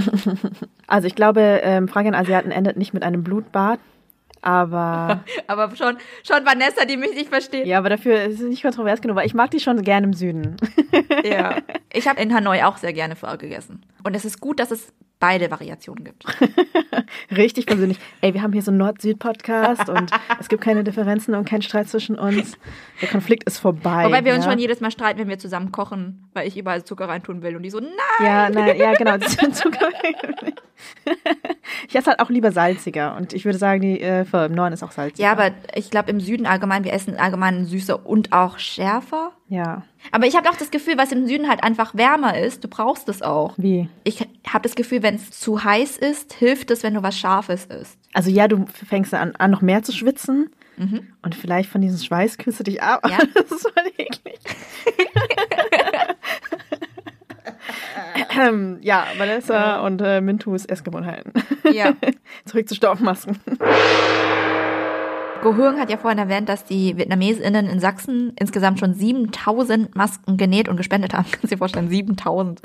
Also 0.85 1.07
ich 1.07 1.15
glaube, 1.15 1.41
ähm, 1.63 1.87
Frage 1.87 2.09
an 2.09 2.13
Asiaten 2.13 2.51
endet 2.51 2.77
nicht 2.77 2.93
mit 2.93 3.03
einem 3.03 3.23
Blutbad. 3.23 3.79
Aber 4.43 5.23
Aber 5.47 5.75
schon, 5.75 5.97
schon 6.23 6.45
Vanessa, 6.45 6.85
die 6.85 6.97
mich 6.97 7.15
nicht 7.15 7.29
versteht. 7.29 7.65
ja, 7.65 7.77
aber 7.77 7.89
dafür 7.89 8.23
ist 8.23 8.39
es 8.39 8.47
nicht 8.47 8.61
kontrovers 8.61 9.01
genug, 9.01 9.17
weil 9.17 9.25
ich 9.25 9.33
mag 9.33 9.51
die 9.51 9.59
schon 9.59 9.81
gerne 9.81 10.07
im 10.07 10.13
Süden. 10.13 10.57
Ja. 11.23 11.57
Ich 11.91 12.07
habe 12.07 12.21
in 12.21 12.33
Hanoi 12.33 12.63
auch 12.63 12.77
sehr 12.77 12.93
gerne 12.93 13.15
Pho 13.15 13.37
gegessen. 13.37 13.85
Und 14.03 14.15
es 14.15 14.25
ist 14.25 14.41
gut, 14.41 14.59
dass 14.59 14.71
es 14.71 14.93
beide 15.23 15.49
Variationen 15.49 16.03
gibt. 16.03 16.25
Richtig 17.31 17.65
persönlich. 17.65 17.97
Ey, 18.19 18.33
wir 18.33 18.41
haben 18.41 18.51
hier 18.51 18.61
so 18.61 18.71
einen 18.71 18.79
Nord-Süd-Podcast 18.79 19.87
und 19.87 20.11
es 20.39 20.49
gibt 20.49 20.61
keine 20.61 20.83
Differenzen 20.83 21.33
und 21.33 21.47
keinen 21.47 21.61
Streit 21.61 21.87
zwischen 21.87 22.19
uns. 22.19 22.57
Der 23.01 23.07
Konflikt 23.07 23.45
ist 23.45 23.59
vorbei. 23.59 24.03
Wobei 24.03 24.25
wir 24.25 24.33
uns 24.33 24.43
ja? 24.43 24.51
schon 24.51 24.59
jedes 24.59 24.81
Mal 24.81 24.91
streiten, 24.91 25.19
wenn 25.19 25.29
wir 25.29 25.39
zusammen 25.39 25.71
kochen, 25.71 26.29
weil 26.33 26.45
ich 26.45 26.57
überall 26.57 26.83
Zucker 26.83 27.07
reintun 27.07 27.41
will 27.41 27.55
und 27.55 27.63
die 27.63 27.69
so, 27.69 27.79
nein! 27.79 27.89
Ja, 28.19 28.49
nein, 28.49 28.77
ja, 28.77 28.93
genau. 28.95 29.17
Zucker. 29.53 29.87
ich 31.87 31.95
esse 31.95 32.09
halt 32.09 32.19
auch 32.19 32.29
lieber 32.29 32.51
salziger 32.51 33.15
und 33.15 33.31
ich 33.31 33.45
würde 33.45 33.57
sagen, 33.57 33.79
die 33.79 34.01
äh, 34.01 34.25
Pho 34.33 34.45
im 34.45 34.53
Norden 34.53 34.73
ist 34.73 34.81
auch 34.81 34.91
salziger. 34.91 35.27
Ja, 35.27 35.31
aber 35.31 35.51
ich 35.75 35.91
glaube 35.91 36.09
im 36.09 36.19
Süden 36.19 36.47
allgemein, 36.47 36.83
wir 36.83 36.91
essen 36.91 37.17
allgemein 37.17 37.65
süßer 37.65 38.03
und 38.05 38.33
auch 38.33 38.57
schärfer. 38.57 39.31
Ja. 39.47 39.83
Aber 40.11 40.25
ich 40.25 40.35
habe 40.35 40.49
auch 40.49 40.55
das 40.55 40.71
Gefühl, 40.71 40.97
was 40.97 41.11
im 41.11 41.27
Süden 41.27 41.47
halt 41.47 41.63
einfach 41.63 41.93
wärmer 41.93 42.37
ist, 42.39 42.63
du 42.63 42.67
brauchst 42.67 43.07
es 43.09 43.21
auch. 43.21 43.53
Wie? 43.57 43.87
Ich 44.03 44.27
habe 44.47 44.63
das 44.63 44.73
Gefühl, 44.73 45.03
wenn 45.03 45.15
es 45.15 45.29
zu 45.29 45.63
heiß 45.63 45.97
ist, 45.97 46.33
hilft 46.33 46.71
es, 46.71 46.81
wenn 46.81 46.95
du 46.95 47.03
was 47.03 47.17
Scharfes 47.17 47.65
isst. 47.65 47.99
Also 48.13 48.31
ja, 48.31 48.47
du 48.47 48.65
fängst 48.65 49.13
an, 49.13 49.35
an 49.35 49.51
noch 49.51 49.61
mehr 49.61 49.83
zu 49.83 49.91
schwitzen 49.91 50.49
und 51.21 51.35
vielleicht 51.35 51.69
von 51.69 51.81
diesem 51.81 51.99
Schweiß 51.99 52.39
kühlst 52.39 52.59
du 52.59 52.63
dich 52.63 52.81
ab. 52.81 53.07
Ja. 53.07 53.19
Das 53.33 53.51
ist 53.51 53.61
voll 53.61 53.91
eklig. 53.97 54.39
ja, 58.81 59.05
Vanessa 59.17 59.85
und 59.85 60.01
äh, 60.01 60.21
Mintus 60.21 60.65
Essgewohnheiten. 60.65 61.33
Ja. 61.71 61.93
Zurück 62.45 62.67
zu 62.67 62.75
Stoffmasken. 62.75 63.39
Go 65.43 65.57
Huong 65.57 65.77
hat 65.77 65.89
ja 65.89 65.97
vorhin 65.97 66.19
erwähnt, 66.19 66.47
dass 66.47 66.63
die 66.63 66.95
VietnamesInnen 66.95 67.67
in 67.67 67.81
Sachsen 67.81 68.31
insgesamt 68.39 68.79
schon 68.79 68.93
7000 68.93 69.93
Masken 69.93 70.37
genäht 70.37 70.69
und 70.69 70.77
gespendet 70.77 71.13
haben. 71.13 71.25
Kannst 71.31 71.43
du 71.43 71.47
dir 71.49 71.57
vorstellen, 71.57 71.89
7000. 71.89 72.61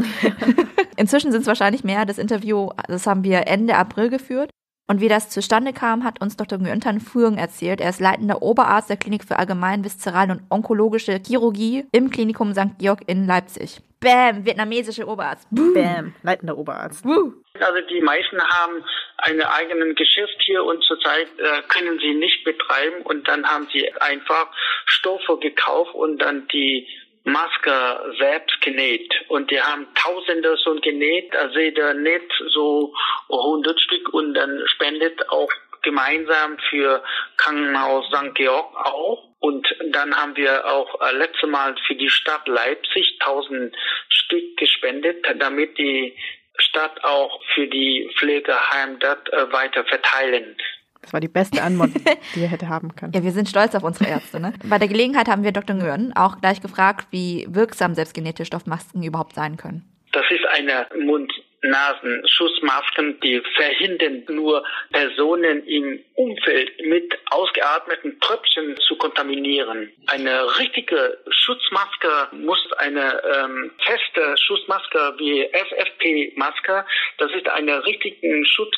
Inzwischen 0.97 1.33
sind 1.33 1.41
es 1.41 1.49
wahrscheinlich 1.49 1.83
mehr. 1.83 2.07
Das 2.07 2.19
Interview, 2.19 2.71
das 2.87 3.05
haben 3.09 3.25
wir 3.25 3.49
Ende 3.49 3.75
April 3.75 4.11
geführt. 4.11 4.51
Und 4.91 5.03
wie 5.03 5.09
das 5.09 5.29
zustande 5.29 5.75
kam, 5.75 6.03
hat 6.03 6.23
uns 6.23 6.37
Dr. 6.37 6.59
Nguyen 6.59 7.01
Fuong 7.01 7.37
erzählt. 7.37 7.81
Er 7.81 7.91
ist 7.91 8.01
leitender 8.01 8.41
Oberarzt 8.41 8.89
der 8.89 8.97
Klinik 8.97 9.23
für 9.23 9.39
Allgemein, 9.39 9.85
Viszeral 9.85 10.31
und 10.31 10.41
Onkologische 10.49 11.21
Chirurgie 11.25 11.85
im 11.93 12.11
Klinikum 12.11 12.55
St. 12.55 12.79
Georg 12.79 13.03
in 13.07 13.27
Leipzig. 13.27 13.83
Bam, 14.01 14.47
vietnamesische 14.47 15.07
Oberarzt. 15.07 15.47
Boom. 15.51 15.75
Bam, 15.75 16.15
leitender 16.23 16.57
Oberarzt. 16.57 17.05
Woo. 17.05 17.35
Also 17.61 17.81
die 17.91 18.01
meisten 18.01 18.41
haben 18.41 18.83
ein 19.19 19.43
eigenes 19.43 19.95
Geschäft 19.97 20.37
hier 20.47 20.65
und 20.65 20.83
zurzeit 20.85 21.29
äh, 21.39 21.63
können 21.69 21.99
sie 21.99 22.15
nicht 22.15 22.45
betreiben 22.45 23.03
und 23.03 23.29
dann 23.29 23.45
haben 23.45 23.69
sie 23.73 23.93
einfach 24.01 24.47
Stoffe 24.87 25.39
gekauft 25.39 25.95
und 25.95 26.19
dann 26.19 26.49
die 26.49 26.87
Maske 27.29 28.15
selbst 28.19 28.61
genäht 28.61 29.13
und 29.29 29.51
die 29.51 29.61
haben 29.61 29.87
Tausende 29.95 30.57
so 30.57 30.75
genäht, 30.81 31.35
also 31.37 31.59
jeder 31.59 31.95
näht 31.95 32.31
so 32.49 32.95
100 33.29 33.81
Stück 33.81 34.13
und 34.13 34.35
dann 34.35 34.63
spendet 34.67 35.29
auch 35.31 35.51
gemeinsam 35.83 36.59
für 36.71 37.03
Krankenhaus 37.37 38.07
St. 38.07 38.35
Georg 38.35 38.75
auch. 38.77 39.25
Und 39.41 39.67
dann 39.93 40.17
haben 40.17 40.37
wir 40.37 40.67
auch 40.67 41.01
äh, 41.01 41.13
letzte 41.13 41.47
Mal 41.47 41.77
für 41.87 41.95
die 41.95 42.11
Stadt 42.11 42.47
Leipzig 42.49 43.19
1000 43.21 43.75
Stück 44.09 44.57
gespendet, 44.57 45.25
damit 45.37 45.79
die 45.79 46.17
Stadt 46.59 47.05
auch 47.05 47.41
für 47.55 47.69
die 47.69 48.11
Pflegeheim 48.19 48.99
das 48.99 49.19
äh, 49.31 49.53
weiter 49.53 49.85
verteilen. 49.85 50.57
Das 51.03 51.13
war 51.13 51.21
die 51.21 51.29
beste 51.29 51.63
Antwort, 51.63 51.91
die 52.35 52.43
er 52.43 52.49
hätte 52.49 52.69
haben 52.69 52.95
können. 52.95 53.13
Ja, 53.13 53.23
wir 53.23 53.33
sind 53.33 53.49
stolz 53.49 53.75
auf 53.75 53.83
unsere 53.83 54.11
Ärzte. 54.11 54.41
Ne? 54.41 54.53
Bei 54.65 54.79
der 54.79 54.89
Gelegenheit 54.89 55.29
haben 55.29 55.45
wir 55.45 55.53
Dr. 55.53 55.77
Nguyen 55.77 56.15
auch 56.17 56.41
gleich 56.41 56.61
gefragt, 56.61 57.09
wie 57.11 57.47
wirksam 57.49 57.95
selbstgenähte 57.95 58.45
Stoffmasken 58.45 59.03
überhaupt 59.03 59.35
sein 59.35 59.57
können. 59.57 59.85
Das 60.13 60.25
ist 60.31 60.45
eine 60.47 60.87
Mund-Nasen-Schutzmasken, 60.99 63.21
die 63.21 63.43
verhindern 63.55 64.25
nur 64.29 64.65
Personen 64.91 65.67
im 65.67 66.03
Umfeld 66.15 66.73
mit 66.87 67.13
ausgeatmeten 67.31 68.19
Tröpfchen 68.21 68.79
zu 68.87 68.97
kontaminieren. 68.97 69.93
Eine 70.07 70.59
richtige 70.59 71.19
Schutzmaske 71.29 72.29
muss 72.33 72.73
eine 72.79 73.23
ähm, 73.23 73.71
feste 73.85 74.35
Schutzmaske 74.39 75.17
wie 75.19 75.47
FFP-Maske. 75.53 76.87
Das 77.19 77.31
ist 77.33 77.47
eine 77.49 77.85
richtige 77.85 78.47
Schutz 78.47 78.75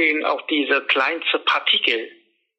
gegen 0.00 0.24
auch 0.24 0.40
diese 0.46 0.80
kleinste 0.86 1.38
Partikel. 1.40 2.08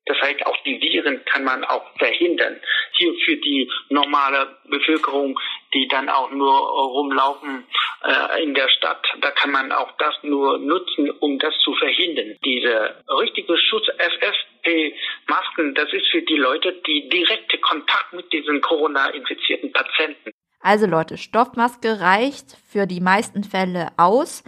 Das 0.05 0.17
heißt, 0.21 0.45
auch 0.45 0.57
die 0.63 0.79
Viren 0.79 1.23
kann 1.25 1.43
man 1.43 1.63
auch 1.63 1.85
verhindern. 1.97 2.59
Hier 2.93 3.13
für 3.25 3.37
die 3.37 3.69
normale 3.89 4.57
Bevölkerung, 4.65 5.39
die 5.73 5.87
dann 5.87 6.09
auch 6.09 6.29
nur 6.31 6.53
rumlaufen 6.53 7.65
äh, 8.03 8.43
in 8.43 8.53
der 8.53 8.67
Stadt, 8.69 9.03
da 9.21 9.31
kann 9.31 9.51
man 9.51 9.71
auch 9.71 9.91
das 9.97 10.15
nur 10.23 10.59
nutzen, 10.59 11.09
um 11.09 11.39
das 11.39 11.53
zu 11.63 11.73
verhindern. 11.75 12.37
Diese 12.45 13.03
richtige 13.19 13.57
Schutz 13.57 13.87
FFP-Masken, 13.97 15.75
das 15.75 15.91
ist 15.93 16.07
für 16.11 16.21
die 16.23 16.37
Leute, 16.37 16.73
die 16.85 17.09
direkte 17.09 17.57
Kontakt 17.59 18.13
mit 18.13 18.31
diesen 18.33 18.61
Corona-infizierten 18.61 19.71
Patienten. 19.71 20.31
Also 20.61 20.85
Leute, 20.85 21.17
Stoffmaske 21.17 22.01
reicht 22.01 22.57
für 22.71 22.85
die 22.85 23.01
meisten 23.01 23.43
Fälle 23.43 23.87
aus. 23.97 24.43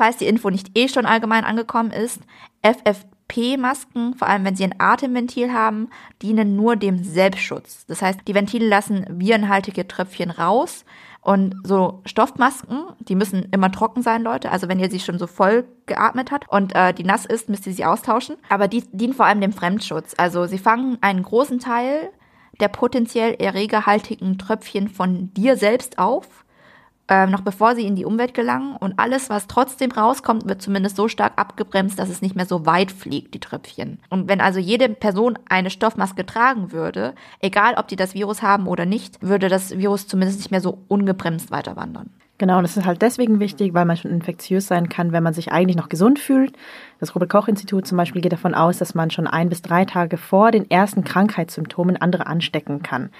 Falls 0.00 0.16
die 0.16 0.28
Info 0.28 0.48
nicht 0.48 0.78
eh 0.78 0.88
schon 0.88 1.04
allgemein 1.04 1.44
angekommen 1.44 1.90
ist, 1.90 2.22
FFP-Masken, 2.62 4.14
vor 4.14 4.28
allem 4.28 4.46
wenn 4.46 4.56
sie 4.56 4.64
ein 4.64 4.76
Atemventil 4.78 5.52
haben, 5.52 5.90
dienen 6.22 6.56
nur 6.56 6.76
dem 6.76 7.04
Selbstschutz. 7.04 7.84
Das 7.84 8.00
heißt, 8.00 8.20
die 8.26 8.34
Ventile 8.34 8.66
lassen 8.66 9.04
virenhaltige 9.10 9.86
Tröpfchen 9.86 10.30
raus 10.30 10.86
und 11.20 11.54
so 11.64 12.00
Stoffmasken, 12.06 12.84
die 13.00 13.14
müssen 13.14 13.48
immer 13.52 13.70
trocken 13.70 14.00
sein, 14.00 14.22
Leute. 14.22 14.50
Also 14.50 14.68
wenn 14.68 14.80
ihr 14.80 14.90
sie 14.90 15.00
schon 15.00 15.18
so 15.18 15.26
voll 15.26 15.68
geatmet 15.84 16.30
habt 16.30 16.48
und 16.48 16.74
äh, 16.74 16.94
die 16.94 17.04
nass 17.04 17.26
ist, 17.26 17.50
müsst 17.50 17.66
ihr 17.66 17.74
sie 17.74 17.84
austauschen. 17.84 18.36
Aber 18.48 18.68
die 18.68 18.82
dienen 18.92 19.12
vor 19.12 19.26
allem 19.26 19.42
dem 19.42 19.52
Fremdschutz. 19.52 20.14
Also 20.16 20.46
sie 20.46 20.56
fangen 20.56 20.96
einen 21.02 21.24
großen 21.24 21.58
Teil 21.58 22.08
der 22.58 22.68
potenziell 22.68 23.34
erregerhaltigen 23.34 24.38
Tröpfchen 24.38 24.88
von 24.88 25.34
dir 25.34 25.58
selbst 25.58 25.98
auf 25.98 26.46
äh, 27.10 27.26
noch 27.26 27.42
bevor 27.42 27.74
sie 27.74 27.86
in 27.86 27.96
die 27.96 28.04
Umwelt 28.06 28.32
gelangen. 28.32 28.76
Und 28.76 28.98
alles, 28.98 29.28
was 29.28 29.48
trotzdem 29.48 29.90
rauskommt, 29.90 30.48
wird 30.48 30.62
zumindest 30.62 30.96
so 30.96 31.08
stark 31.08 31.32
abgebremst, 31.36 31.98
dass 31.98 32.08
es 32.08 32.22
nicht 32.22 32.36
mehr 32.36 32.46
so 32.46 32.64
weit 32.64 32.92
fliegt, 32.92 33.34
die 33.34 33.40
Tröpfchen. 33.40 33.98
Und 34.08 34.28
wenn 34.28 34.40
also 34.40 34.60
jede 34.60 34.88
Person 34.88 35.38
eine 35.48 35.70
Stoffmaske 35.70 36.24
tragen 36.24 36.72
würde, 36.72 37.14
egal 37.40 37.74
ob 37.76 37.88
die 37.88 37.96
das 37.96 38.14
Virus 38.14 38.42
haben 38.42 38.66
oder 38.68 38.86
nicht, 38.86 39.20
würde 39.20 39.48
das 39.48 39.76
Virus 39.76 40.06
zumindest 40.06 40.38
nicht 40.38 40.52
mehr 40.52 40.60
so 40.60 40.78
ungebremst 40.88 41.50
weiter 41.50 41.76
wandern. 41.76 42.10
Genau, 42.38 42.56
und 42.56 42.62
das 42.62 42.78
ist 42.78 42.86
halt 42.86 43.02
deswegen 43.02 43.38
wichtig, 43.38 43.74
weil 43.74 43.84
man 43.84 43.98
schon 43.98 44.10
infektiös 44.10 44.66
sein 44.66 44.88
kann, 44.88 45.12
wenn 45.12 45.22
man 45.22 45.34
sich 45.34 45.52
eigentlich 45.52 45.76
noch 45.76 45.90
gesund 45.90 46.18
fühlt. 46.18 46.56
Das 46.98 47.14
Robert-Koch-Institut 47.14 47.86
zum 47.86 47.98
Beispiel 47.98 48.22
geht 48.22 48.32
davon 48.32 48.54
aus, 48.54 48.78
dass 48.78 48.94
man 48.94 49.10
schon 49.10 49.26
ein 49.26 49.50
bis 49.50 49.60
drei 49.60 49.84
Tage 49.84 50.16
vor 50.16 50.50
den 50.50 50.70
ersten 50.70 51.04
Krankheitssymptomen 51.04 51.98
andere 51.98 52.26
anstecken 52.26 52.82
kann. 52.82 53.10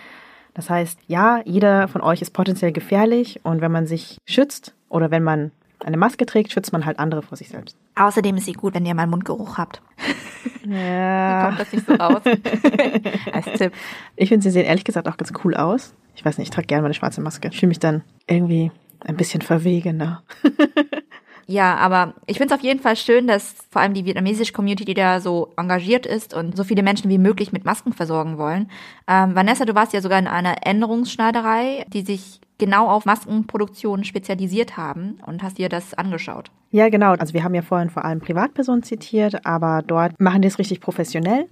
Das 0.54 0.70
heißt, 0.70 0.98
ja, 1.06 1.42
jeder 1.44 1.88
von 1.88 2.00
euch 2.00 2.22
ist 2.22 2.32
potenziell 2.32 2.72
gefährlich 2.72 3.40
und 3.44 3.60
wenn 3.60 3.72
man 3.72 3.86
sich 3.86 4.18
schützt 4.26 4.74
oder 4.88 5.10
wenn 5.10 5.22
man 5.22 5.52
eine 5.84 5.96
Maske 5.96 6.26
trägt, 6.26 6.52
schützt 6.52 6.72
man 6.72 6.84
halt 6.84 6.98
andere 6.98 7.22
vor 7.22 7.36
sich 7.36 7.48
selbst. 7.48 7.76
Außerdem 7.94 8.36
ist 8.36 8.46
sie 8.46 8.52
gut, 8.52 8.74
wenn 8.74 8.86
ihr 8.86 8.94
mal 8.94 9.06
Mundgeruch 9.06 9.58
habt. 9.58 9.82
Ja. 10.66 11.46
Kommt 11.46 11.60
das 11.60 11.72
nicht 11.72 11.86
so 11.86 11.94
raus? 11.94 12.22
Als 13.32 13.58
Tipp. 13.58 13.72
Ich 14.16 14.28
finde, 14.28 14.42
sie 14.42 14.50
sehen 14.50 14.66
ehrlich 14.66 14.84
gesagt 14.84 15.08
auch 15.08 15.16
ganz 15.16 15.32
cool 15.42 15.54
aus. 15.54 15.94
Ich 16.14 16.24
weiß 16.24 16.38
nicht, 16.38 16.48
ich 16.48 16.54
trage 16.54 16.66
gerne 16.66 16.82
meine 16.82 16.94
schwarze 16.94 17.20
Maske. 17.20 17.48
Ich 17.48 17.58
fühle 17.58 17.68
mich 17.68 17.78
dann 17.78 18.02
irgendwie 18.26 18.70
ein 19.00 19.16
bisschen 19.16 19.42
verwegener. 19.42 20.22
Ja, 21.50 21.74
aber 21.78 22.14
ich 22.28 22.38
finde 22.38 22.54
es 22.54 22.60
auf 22.60 22.64
jeden 22.64 22.78
Fall 22.78 22.94
schön, 22.94 23.26
dass 23.26 23.56
vor 23.72 23.82
allem 23.82 23.92
die 23.92 24.04
vietnamesische 24.04 24.52
Community, 24.52 24.94
da 24.94 25.18
so 25.20 25.52
engagiert 25.56 26.06
ist 26.06 26.32
und 26.32 26.56
so 26.56 26.62
viele 26.62 26.84
Menschen 26.84 27.10
wie 27.10 27.18
möglich 27.18 27.50
mit 27.50 27.64
Masken 27.64 27.92
versorgen 27.92 28.38
wollen. 28.38 28.70
Ähm, 29.08 29.34
Vanessa, 29.34 29.64
du 29.64 29.74
warst 29.74 29.92
ja 29.92 30.00
sogar 30.00 30.20
in 30.20 30.28
einer 30.28 30.64
Änderungsschneiderei, 30.64 31.86
die 31.88 32.02
sich 32.02 32.40
genau 32.58 32.86
auf 32.86 33.04
Maskenproduktion 33.04 34.04
spezialisiert 34.04 34.76
haben 34.76 35.18
und 35.26 35.42
hast 35.42 35.58
dir 35.58 35.68
das 35.68 35.92
angeschaut. 35.94 36.52
Ja, 36.70 36.88
genau. 36.88 37.14
Also 37.14 37.34
wir 37.34 37.42
haben 37.42 37.56
ja 37.56 37.62
vorhin 37.62 37.90
vor 37.90 38.04
allem 38.04 38.20
Privatpersonen 38.20 38.84
zitiert, 38.84 39.44
aber 39.44 39.82
dort 39.84 40.20
machen 40.20 40.42
die 40.42 40.48
es 40.48 40.60
richtig 40.60 40.80
professionell. 40.80 41.48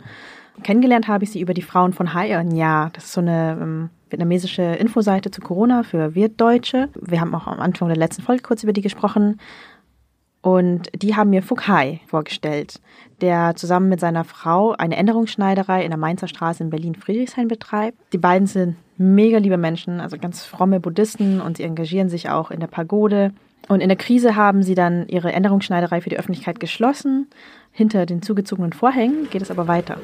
Kennengelernt 0.62 1.08
habe 1.08 1.24
ich 1.24 1.32
sie 1.32 1.40
über 1.40 1.54
die 1.54 1.62
Frauen 1.62 1.92
von 1.92 2.14
Hayan. 2.14 2.54
Ja, 2.54 2.90
das 2.92 3.06
ist 3.06 3.12
so 3.14 3.20
eine 3.20 3.58
ähm, 3.60 3.90
vietnamesische 4.10 4.62
Infoseite 4.62 5.32
zu 5.32 5.40
Corona 5.40 5.82
für 5.82 6.14
Wirtdeutsche. 6.14 6.88
Wir 6.94 7.20
haben 7.20 7.34
auch 7.34 7.48
am 7.48 7.58
Anfang 7.58 7.88
der 7.88 7.96
letzten 7.96 8.22
Folge 8.22 8.42
kurz 8.42 8.62
über 8.62 8.72
die 8.72 8.80
gesprochen. 8.80 9.40
Und 10.48 10.88
die 11.02 11.14
haben 11.14 11.28
mir 11.28 11.42
Hai 11.66 12.00
vorgestellt, 12.06 12.80
der 13.20 13.54
zusammen 13.54 13.90
mit 13.90 14.00
seiner 14.00 14.24
Frau 14.24 14.72
eine 14.72 14.96
Änderungsschneiderei 14.96 15.84
in 15.84 15.90
der 15.90 15.98
Mainzer 15.98 16.26
Straße 16.26 16.62
in 16.62 16.70
Berlin-Friedrichshain 16.70 17.48
betreibt. 17.48 17.98
Die 18.14 18.18
beiden 18.18 18.46
sind 18.46 18.76
mega 18.96 19.36
liebe 19.36 19.58
Menschen, 19.58 20.00
also 20.00 20.16
ganz 20.16 20.46
fromme 20.46 20.80
Buddhisten 20.80 21.42
und 21.42 21.58
sie 21.58 21.64
engagieren 21.64 22.08
sich 22.08 22.30
auch 22.30 22.50
in 22.50 22.60
der 22.60 22.66
Pagode. 22.66 23.34
Und 23.68 23.82
in 23.82 23.90
der 23.90 23.98
Krise 23.98 24.36
haben 24.36 24.62
sie 24.62 24.74
dann 24.74 25.06
ihre 25.08 25.32
Änderungsschneiderei 25.32 26.00
für 26.00 26.08
die 26.08 26.18
Öffentlichkeit 26.18 26.60
geschlossen. 26.60 27.26
Hinter 27.70 28.06
den 28.06 28.22
zugezogenen 28.22 28.72
Vorhängen 28.72 29.28
geht 29.28 29.42
es 29.42 29.50
aber 29.50 29.68
weiter. 29.68 29.98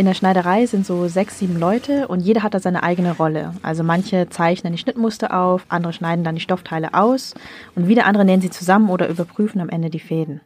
In 0.00 0.06
der 0.06 0.14
Schneiderei 0.14 0.64
sind 0.64 0.86
so 0.86 1.08
sechs, 1.08 1.40
sieben 1.40 1.60
Leute 1.60 2.08
und 2.08 2.20
jeder 2.20 2.42
hat 2.42 2.54
da 2.54 2.58
seine 2.58 2.82
eigene 2.82 3.12
Rolle. 3.14 3.52
Also 3.60 3.82
manche 3.82 4.30
zeichnen 4.30 4.72
die 4.72 4.78
Schnittmuster 4.78 5.38
auf, 5.38 5.66
andere 5.68 5.92
schneiden 5.92 6.24
dann 6.24 6.36
die 6.36 6.40
Stoffteile 6.40 6.94
aus 6.94 7.34
und 7.74 7.86
wieder 7.86 8.06
andere 8.06 8.24
nähen 8.24 8.40
sie 8.40 8.48
zusammen 8.48 8.88
oder 8.88 9.08
überprüfen 9.08 9.60
am 9.60 9.68
Ende 9.68 9.90
die 9.90 10.00
Fäden. 10.00 10.40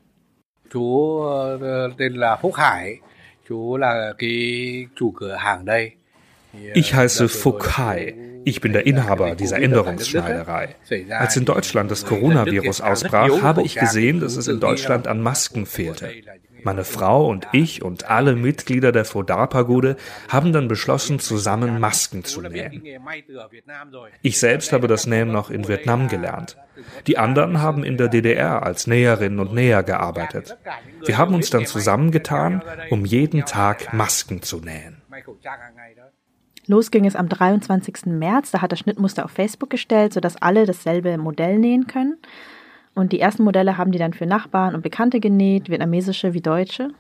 Chú 0.70 1.20
ờ, 1.22 1.90
tên 1.98 2.14
là 2.14 2.36
Phúc 2.36 2.54
Hải, 2.54 2.98
chú 3.48 3.76
là 3.76 4.12
cái 4.18 4.86
chủ 4.96 5.10
cửa 5.10 5.36
hàng 5.38 5.64
đây. 5.64 5.90
Ich 6.74 6.94
heiße 6.94 7.28
Hai. 7.76 8.14
Ich 8.44 8.60
bin 8.60 8.72
der 8.72 8.86
Inhaber 8.86 9.36
dieser 9.36 9.58
Änderungsschneiderei. 9.58 10.74
Als 11.10 11.36
in 11.36 11.44
Deutschland 11.44 11.90
das 11.92 12.04
Coronavirus 12.04 12.80
ausbrach, 12.80 13.42
habe 13.42 13.62
ich 13.62 13.76
gesehen, 13.76 14.18
dass 14.18 14.36
es 14.36 14.48
in 14.48 14.58
Deutschland 14.58 15.06
an 15.06 15.20
Masken 15.20 15.64
fehlte. 15.64 16.10
Meine 16.64 16.84
Frau 16.84 17.26
und 17.28 17.46
ich 17.52 17.82
und 17.82 18.10
alle 18.10 18.34
Mitglieder 18.34 18.90
der 18.90 19.04
Fodar-Pagode 19.04 19.96
haben 20.28 20.52
dann 20.52 20.66
beschlossen, 20.66 21.18
zusammen 21.18 21.78
Masken 21.78 22.24
zu 22.24 22.40
nähen. 22.40 22.82
Ich 24.22 24.38
selbst 24.38 24.72
habe 24.72 24.88
das 24.88 25.06
Nähen 25.06 25.30
noch 25.30 25.50
in 25.50 25.68
Vietnam 25.68 26.08
gelernt. 26.08 26.56
Die 27.06 27.18
anderen 27.18 27.60
haben 27.60 27.84
in 27.84 27.96
der 27.96 28.08
DDR 28.08 28.62
als 28.62 28.86
Näherinnen 28.86 29.38
und 29.38 29.52
Näher 29.52 29.82
gearbeitet. 29.82 30.56
Wir 31.04 31.18
haben 31.18 31.34
uns 31.34 31.50
dann 31.50 31.66
zusammengetan, 31.66 32.62
um 32.90 33.04
jeden 33.04 33.44
Tag 33.44 33.92
Masken 33.92 34.42
zu 34.42 34.58
nähen. 34.58 35.02
Los 36.66 36.90
ging 36.90 37.04
es 37.04 37.14
am 37.14 37.28
23. 37.28 38.06
März. 38.06 38.50
Da 38.50 38.62
hat 38.62 38.72
das 38.72 38.78
Schnittmuster 38.78 39.24
auf 39.26 39.30
Facebook 39.30 39.70
gestellt, 39.70 40.14
sodass 40.14 40.40
alle 40.40 40.64
dasselbe 40.64 41.18
Modell 41.18 41.58
nähen 41.58 41.86
können. 41.86 42.16
Und 42.94 43.12
die 43.12 43.20
ersten 43.20 43.42
Modelle 43.42 43.76
haben 43.76 43.92
die 43.92 43.98
dann 43.98 44.12
für 44.12 44.26
Nachbarn 44.26 44.74
und 44.74 44.82
Bekannte 44.82 45.20
genäht, 45.20 45.68
vietnamesische 45.68 46.32
wie 46.32 46.40
deutsche. 46.40 46.90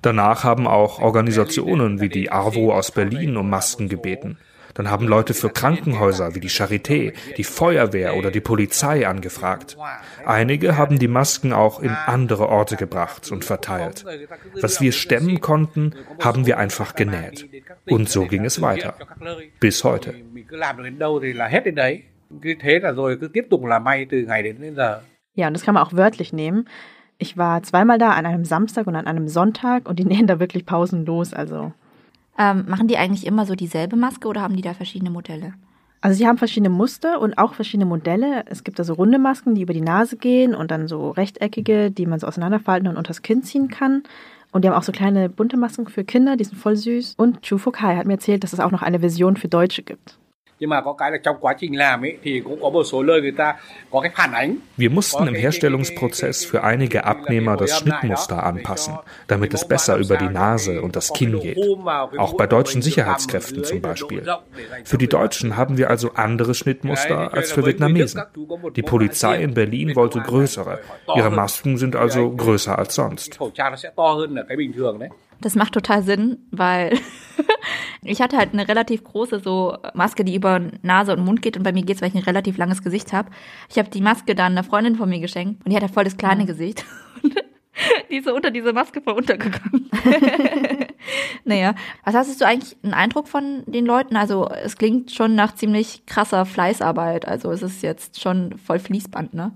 Danach 0.00 0.44
haben 0.44 0.66
auch 0.66 0.98
Organisationen 1.00 2.00
wie 2.00 2.08
die 2.08 2.32
ARVO 2.32 2.72
aus 2.72 2.90
Berlin 2.90 3.36
um 3.36 3.50
Masken 3.50 3.90
gebeten. 3.90 4.38
Dann 4.74 4.90
haben 4.90 5.06
Leute 5.06 5.34
für 5.34 5.50
Krankenhäuser 5.50 6.34
wie 6.34 6.40
die 6.40 6.50
Charité, 6.50 7.12
die 7.36 7.44
Feuerwehr 7.44 8.16
oder 8.16 8.30
die 8.30 8.40
Polizei 8.40 9.06
angefragt. 9.06 9.76
Einige 10.24 10.76
haben 10.76 10.98
die 10.98 11.08
Masken 11.08 11.52
auch 11.52 11.80
in 11.80 11.90
andere 11.90 12.48
Orte 12.48 12.76
gebracht 12.76 13.30
und 13.30 13.44
verteilt. 13.44 14.04
Was 14.60 14.80
wir 14.80 14.92
stemmen 14.92 15.40
konnten, 15.40 15.94
haben 16.20 16.46
wir 16.46 16.58
einfach 16.58 16.94
genäht. 16.94 17.48
Und 17.88 18.08
so 18.08 18.26
ging 18.26 18.44
es 18.44 18.62
weiter. 18.62 18.94
Bis 19.60 19.84
heute. 19.84 20.14
Ja, 25.34 25.46
und 25.46 25.54
das 25.54 25.64
kann 25.64 25.74
man 25.74 25.82
auch 25.82 25.92
wörtlich 25.92 26.32
nehmen. 26.32 26.68
Ich 27.18 27.36
war 27.36 27.62
zweimal 27.62 27.98
da, 27.98 28.10
an 28.10 28.26
einem 28.26 28.44
Samstag 28.44 28.86
und 28.86 28.96
an 28.96 29.06
einem 29.06 29.28
Sonntag 29.28 29.88
und 29.88 29.98
die 29.98 30.04
nähen 30.12 30.26
da 30.26 30.40
wirklich 30.40 30.66
pausenlos. 30.66 31.32
Also 31.32 31.72
ähm, 32.38 32.64
machen 32.68 32.88
die 32.88 32.96
eigentlich 32.96 33.26
immer 33.26 33.46
so 33.46 33.54
dieselbe 33.54 33.96
Maske 33.96 34.28
oder 34.28 34.42
haben 34.42 34.56
die 34.56 34.62
da 34.62 34.74
verschiedene 34.74 35.10
Modelle? 35.10 35.54
Also 36.00 36.18
sie 36.18 36.26
haben 36.26 36.38
verschiedene 36.38 36.68
Muster 36.68 37.20
und 37.20 37.38
auch 37.38 37.54
verschiedene 37.54 37.86
Modelle. 37.86 38.44
Es 38.46 38.64
gibt 38.64 38.80
also 38.80 38.94
runde 38.94 39.18
Masken, 39.18 39.54
die 39.54 39.62
über 39.62 39.72
die 39.72 39.80
Nase 39.80 40.16
gehen 40.16 40.54
und 40.54 40.72
dann 40.72 40.88
so 40.88 41.10
rechteckige, 41.10 41.92
die 41.92 42.06
man 42.06 42.18
so 42.18 42.26
auseinanderfalten 42.26 42.88
und 42.88 42.96
unters 42.96 43.22
Kinn 43.22 43.44
ziehen 43.44 43.68
kann. 43.68 44.02
Und 44.50 44.64
die 44.64 44.68
haben 44.68 44.76
auch 44.76 44.82
so 44.82 44.92
kleine 44.92 45.28
bunte 45.28 45.56
Masken 45.56 45.86
für 45.86 46.04
Kinder, 46.04 46.36
die 46.36 46.44
sind 46.44 46.58
voll 46.58 46.76
süß. 46.76 47.14
Und 47.16 47.42
Chu 47.42 47.56
Fukai 47.56 47.96
hat 47.96 48.06
mir 48.06 48.14
erzählt, 48.14 48.42
dass 48.42 48.52
es 48.52 48.60
auch 48.60 48.72
noch 48.72 48.82
eine 48.82 48.98
Version 48.98 49.36
für 49.36 49.48
Deutsche 49.48 49.82
gibt. 49.82 50.18
Nhưng 50.62 50.70
mà 50.70 50.80
có 50.80 50.92
cái 50.92 51.10
là 51.10 51.18
trong 51.22 51.36
quá 51.40 51.54
trình 51.58 51.78
làm 51.78 52.04
ấy 52.04 52.16
thì 52.22 52.40
cũng 52.44 52.62
có 52.62 52.70
một 52.70 52.84
số 52.84 53.02
nơi 53.02 53.20
người 53.20 53.32
ta 53.32 53.54
có 53.90 54.00
cái 54.00 54.12
phản 54.16 54.32
ánh. 54.32 54.56
Wir 54.78 54.94
mussten 54.94 55.26
im 55.26 55.34
Herstellungsprozess 55.34 56.52
für 56.52 56.60
einige 56.62 57.04
Abnehmer 57.04 57.60
das 57.60 57.70
Schnittmuster 57.80 58.42
anpassen, 58.42 58.94
damit 59.28 59.54
es 59.54 59.68
besser 59.68 59.96
über 59.96 60.16
die 60.16 60.28
Nase 60.34 60.80
und 60.82 60.94
das 60.96 61.12
Kinn 61.12 61.40
geht. 61.40 61.56
Auch 62.18 62.36
bei 62.36 62.46
deutschen 62.46 62.82
Sicherheitskräften 62.82 63.64
zum 63.64 63.80
Beispiel. 63.80 64.22
Für 64.84 64.98
die 64.98 65.08
Deutschen 65.08 65.56
haben 65.56 65.78
wir 65.78 65.90
also 65.90 66.10
andere 66.14 66.54
Schnittmuster 66.54 67.34
als 67.34 67.52
für 67.52 67.66
Vietnamesen. 67.66 68.22
Die 68.76 68.82
Polizei 68.82 69.42
in 69.42 69.54
Berlin 69.54 69.96
wollte 69.96 70.20
größere. 70.20 70.78
Ihre 71.16 71.30
Masken 71.30 71.76
sind 71.76 71.96
also 71.96 72.30
größer 72.30 72.78
als 72.78 72.94
sonst. 72.94 73.38
Das 75.42 75.56
macht 75.56 75.74
total 75.74 76.02
Sinn, 76.02 76.38
weil 76.50 76.96
ich 78.02 78.22
hatte 78.22 78.36
halt 78.36 78.52
eine 78.52 78.68
relativ 78.68 79.02
große 79.04 79.40
so 79.40 79.76
Maske, 79.92 80.24
die 80.24 80.34
über 80.34 80.60
Nase 80.82 81.12
und 81.12 81.24
Mund 81.24 81.42
geht 81.42 81.56
und 81.56 81.64
bei 81.64 81.72
mir 81.72 81.82
geht's, 81.82 82.00
weil 82.00 82.08
ich 82.08 82.14
ein 82.14 82.22
relativ 82.22 82.56
langes 82.56 82.82
Gesicht 82.82 83.12
habe. 83.12 83.30
Ich 83.68 83.78
habe 83.78 83.90
die 83.90 84.00
Maske 84.00 84.34
dann 84.34 84.52
einer 84.52 84.64
Freundin 84.64 84.96
von 84.96 85.08
mir 85.08 85.20
geschenkt 85.20 85.64
und 85.64 85.70
die 85.70 85.76
hat 85.76 85.82
halt 85.82 85.92
voll 85.92 86.04
das 86.04 86.16
kleine 86.16 86.46
Gesicht. 86.46 86.84
die 88.10 88.18
ist 88.18 88.26
so 88.26 88.34
unter 88.34 88.52
diese 88.52 88.72
Maske 88.72 89.00
voll 89.00 89.14
untergegangen. 89.14 89.90
naja, 91.44 91.74
was 92.04 92.14
hast 92.14 92.40
du 92.40 92.46
eigentlich 92.46 92.76
einen 92.84 92.94
Eindruck 92.94 93.26
von 93.26 93.64
den 93.66 93.84
Leuten? 93.84 94.16
Also 94.16 94.48
es 94.48 94.76
klingt 94.76 95.10
schon 95.10 95.34
nach 95.34 95.56
ziemlich 95.56 96.06
krasser 96.06 96.46
Fleißarbeit. 96.46 97.26
Also 97.26 97.50
es 97.50 97.62
ist 97.62 97.82
jetzt 97.82 98.20
schon 98.20 98.58
voll 98.58 98.78
Fließband, 98.78 99.34
ne? 99.34 99.52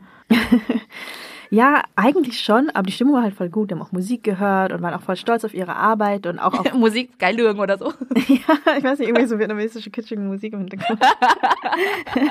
Ja, 1.50 1.82
eigentlich 1.94 2.40
schon, 2.40 2.70
aber 2.70 2.86
die 2.86 2.92
Stimmung 2.92 3.14
war 3.14 3.22
halt 3.22 3.34
voll 3.34 3.48
gut. 3.48 3.70
Die 3.70 3.74
haben 3.74 3.82
auch 3.82 3.92
Musik 3.92 4.24
gehört 4.24 4.72
und 4.72 4.82
waren 4.82 4.94
auch 4.94 5.02
voll 5.02 5.16
stolz 5.16 5.44
auf 5.44 5.54
ihre 5.54 5.76
Arbeit 5.76 6.26
und 6.26 6.38
auch 6.38 6.54
auf 6.58 6.72
Musik 6.74 7.18
Geilürgen 7.18 7.60
oder 7.60 7.78
so. 7.78 7.86
ja, 8.28 8.76
ich 8.78 8.84
weiß 8.84 8.98
nicht, 8.98 9.08
irgendwie 9.08 9.26
so 9.26 9.38
vietnamesische 9.38 9.90
kitschige 9.90 10.20
Musik 10.20 10.52
im 10.54 10.60
Hintergrund. 10.60 11.00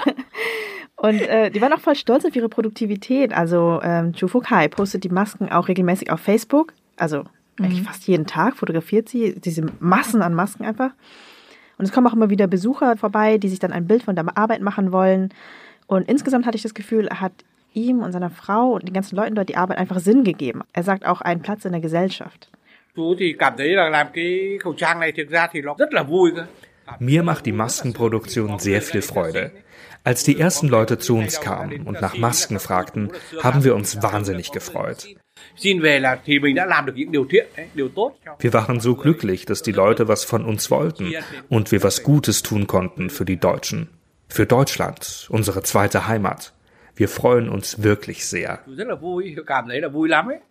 und 0.98 1.22
äh, 1.22 1.50
die 1.52 1.62
waren 1.62 1.74
auch 1.74 1.80
voll 1.80 1.96
stolz 1.96 2.26
auf 2.26 2.36
ihre 2.36 2.50
Produktivität. 2.50 3.34
Also 3.34 3.80
ähm, 3.84 4.14
Chu 4.14 4.28
Fuk 4.28 4.50
Hai 4.50 4.68
postet 4.68 5.04
die 5.04 5.10
Masken 5.10 5.50
auch 5.50 5.68
regelmäßig 5.68 6.12
auf 6.12 6.20
Facebook. 6.20 6.74
Also 6.98 7.24
eigentlich 7.60 7.82
Mhm. 7.82 7.86
fast 7.86 8.08
jeden 8.08 8.26
Tag 8.26 8.58
fotografiert 8.58 9.08
sie 9.10 9.40
diese 9.40 9.66
Massen 9.80 10.22
an 10.22 10.34
Masken 10.34 10.66
einfach. 10.66 10.92
Und 11.78 11.86
es 11.86 11.92
kommen 11.92 12.08
auch 12.08 12.14
immer 12.14 12.30
wieder 12.30 12.48
Besucher 12.48 12.96
vorbei, 12.98 13.38
die 13.38 13.50
sich 13.50 13.60
dann 13.60 13.72
ein 13.74 13.88
Bild 13.88 14.04
von 14.04 14.16
der 14.16 14.26
Arbeit 14.38 14.62
machen 14.62 14.92
wollen. 14.92 15.34
Und 15.88 16.08
insgesamt 16.10 16.46
hatte 16.46 16.56
ich 16.56 16.64
das 16.64 16.74
Gefühl, 16.74 17.10
hat 17.10 17.32
ihm 17.76 18.00
und 18.02 18.12
seiner 18.12 18.30
Frau 18.30 18.74
und 18.74 18.88
den 18.88 18.94
ganzen 18.94 19.16
Leuten 19.16 19.36
dort 19.36 19.50
die 19.50 19.58
Arbeit 19.58 19.78
einfach 19.78 20.00
Sinn 20.00 20.24
gegeben. 20.24 20.64
Er 20.74 20.84
sagt 20.84 21.06
auch 21.06 21.22
einen 21.22 21.42
Platz 21.42 21.66
in 21.66 21.72
der 21.72 21.82
Gesellschaft. 21.82 22.50
Mir 27.00 27.24
macht 27.24 27.46
die 27.46 27.52
Maskenproduktion 27.52 28.60
sehr 28.60 28.82
viel 28.82 29.02
Freude. 29.02 29.52
Als 30.04 30.24
die 30.24 30.40
ersten 30.40 30.68
Leute 30.68 31.00
zu 31.00 31.18
uns 31.18 31.42
kamen 31.42 31.82
und 31.82 32.00
nach 32.00 32.16
Masken 32.16 32.60
fragten, 32.60 33.12
haben 33.42 33.64
wir 33.64 33.76
uns 33.76 34.04
wahnsinnig 34.04 34.52
gefreut. 34.52 35.08
Wir 38.40 38.54
waren 38.54 38.80
so 38.80 38.96
glücklich, 38.96 39.46
dass 39.46 39.62
die 39.64 39.72
Leute 39.72 40.08
was 40.08 40.24
von 40.24 40.46
uns 40.46 40.72
wollten 40.72 41.14
und 41.50 41.72
wir 41.72 41.84
was 41.84 42.04
Gutes 42.04 42.44
tun 42.44 42.68
konnten 42.68 43.10
für 43.10 43.26
die 43.26 43.38
Deutschen. 43.38 43.90
Für 44.30 44.46
Deutschland, 44.46 45.28
unsere 45.30 45.64
zweite 45.64 46.08
Heimat. 46.08 46.55
Wir 46.96 47.10
freuen 47.10 47.50
uns 47.50 47.84
wirklich 47.84 48.26
sehr. 48.26 48.60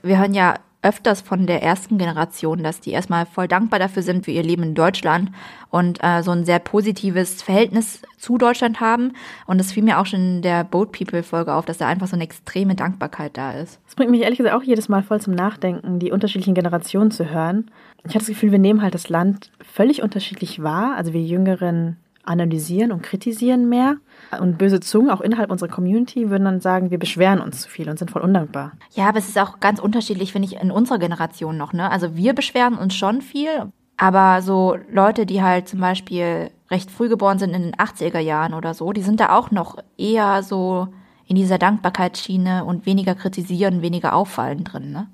Wir 0.02 0.18
hören 0.18 0.34
ja 0.34 0.56
öfters 0.84 1.22
von 1.22 1.46
der 1.46 1.62
ersten 1.62 1.96
Generation, 1.96 2.62
dass 2.62 2.80
die 2.80 2.90
erstmal 2.90 3.24
voll 3.24 3.48
dankbar 3.48 3.78
dafür 3.78 4.02
sind 4.02 4.26
für 4.26 4.30
ihr 4.30 4.42
Leben 4.42 4.62
in 4.62 4.74
Deutschland 4.74 5.30
und 5.70 5.98
äh, 6.04 6.22
so 6.22 6.30
ein 6.30 6.44
sehr 6.44 6.58
positives 6.58 7.42
Verhältnis 7.42 8.02
zu 8.18 8.36
Deutschland 8.36 8.80
haben. 8.80 9.12
Und 9.46 9.58
das 9.58 9.72
fiel 9.72 9.82
mir 9.82 9.98
auch 9.98 10.04
schon 10.04 10.20
in 10.20 10.42
der 10.42 10.62
Boat 10.62 10.92
People 10.92 11.22
Folge 11.22 11.54
auf, 11.54 11.64
dass 11.64 11.78
da 11.78 11.88
einfach 11.88 12.06
so 12.06 12.16
eine 12.16 12.24
extreme 12.24 12.74
Dankbarkeit 12.74 13.36
da 13.38 13.52
ist. 13.52 13.80
Das 13.86 13.94
bringt 13.94 14.10
mich 14.10 14.20
ehrlich 14.20 14.36
gesagt 14.38 14.54
auch 14.54 14.62
jedes 14.62 14.90
Mal 14.90 15.02
voll 15.02 15.22
zum 15.22 15.34
Nachdenken, 15.34 15.98
die 15.98 16.12
unterschiedlichen 16.12 16.54
Generationen 16.54 17.10
zu 17.10 17.30
hören. 17.30 17.70
Ich 18.04 18.10
habe 18.10 18.18
das 18.18 18.28
Gefühl, 18.28 18.52
wir 18.52 18.58
nehmen 18.58 18.82
halt 18.82 18.94
das 18.94 19.08
Land 19.08 19.50
völlig 19.62 20.02
unterschiedlich 20.02 20.62
wahr. 20.62 20.96
Also 20.96 21.14
wir 21.14 21.22
Jüngeren 21.22 21.96
analysieren 22.24 22.92
und 22.92 23.02
kritisieren 23.02 23.68
mehr. 23.68 23.96
Und 24.40 24.58
böse 24.58 24.80
Zungen, 24.80 25.10
auch 25.10 25.20
innerhalb 25.20 25.50
unserer 25.50 25.68
Community, 25.68 26.30
würden 26.30 26.44
dann 26.44 26.60
sagen, 26.60 26.90
wir 26.90 26.98
beschweren 26.98 27.40
uns 27.40 27.62
zu 27.62 27.68
viel 27.68 27.88
und 27.88 27.98
sind 27.98 28.10
voll 28.10 28.22
undankbar. 28.22 28.72
Ja, 28.94 29.08
aber 29.08 29.18
es 29.18 29.28
ist 29.28 29.38
auch 29.38 29.60
ganz 29.60 29.78
unterschiedlich, 29.78 30.32
finde 30.32 30.48
ich, 30.48 30.60
in 30.60 30.70
unserer 30.70 30.98
Generation 30.98 31.56
noch. 31.56 31.72
Ne? 31.72 31.90
Also 31.90 32.16
wir 32.16 32.34
beschweren 32.34 32.74
uns 32.74 32.94
schon 32.94 33.22
viel, 33.22 33.72
aber 33.96 34.42
so 34.42 34.76
Leute, 34.90 35.26
die 35.26 35.42
halt 35.42 35.68
zum 35.68 35.80
Beispiel 35.80 36.50
recht 36.70 36.90
früh 36.90 37.08
geboren 37.08 37.38
sind 37.38 37.54
in 37.54 37.62
den 37.62 37.74
80er 37.74 38.18
Jahren 38.18 38.54
oder 38.54 38.74
so, 38.74 38.92
die 38.92 39.02
sind 39.02 39.20
da 39.20 39.36
auch 39.36 39.50
noch 39.50 39.76
eher 39.96 40.42
so 40.42 40.88
in 41.26 41.36
dieser 41.36 41.58
Dankbarkeitsschiene 41.58 42.64
und 42.64 42.86
weniger 42.86 43.14
kritisieren, 43.14 43.82
weniger 43.82 44.14
auffallen 44.14 44.64
drin. 44.64 44.90
Ne? 44.90 45.08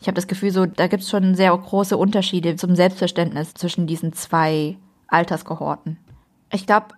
Ich 0.00 0.06
habe 0.08 0.16
das 0.16 0.26
Gefühl, 0.26 0.50
so 0.50 0.66
da 0.66 0.86
gibt 0.86 1.02
es 1.02 1.10
schon 1.10 1.34
sehr 1.34 1.56
große 1.56 1.96
Unterschiede 1.96 2.56
zum 2.56 2.74
Selbstverständnis 2.74 3.54
zwischen 3.54 3.86
diesen 3.86 4.12
zwei 4.12 4.76
Alterskohorten. 5.06 5.98
Ich 6.52 6.66
glaube, 6.66 6.88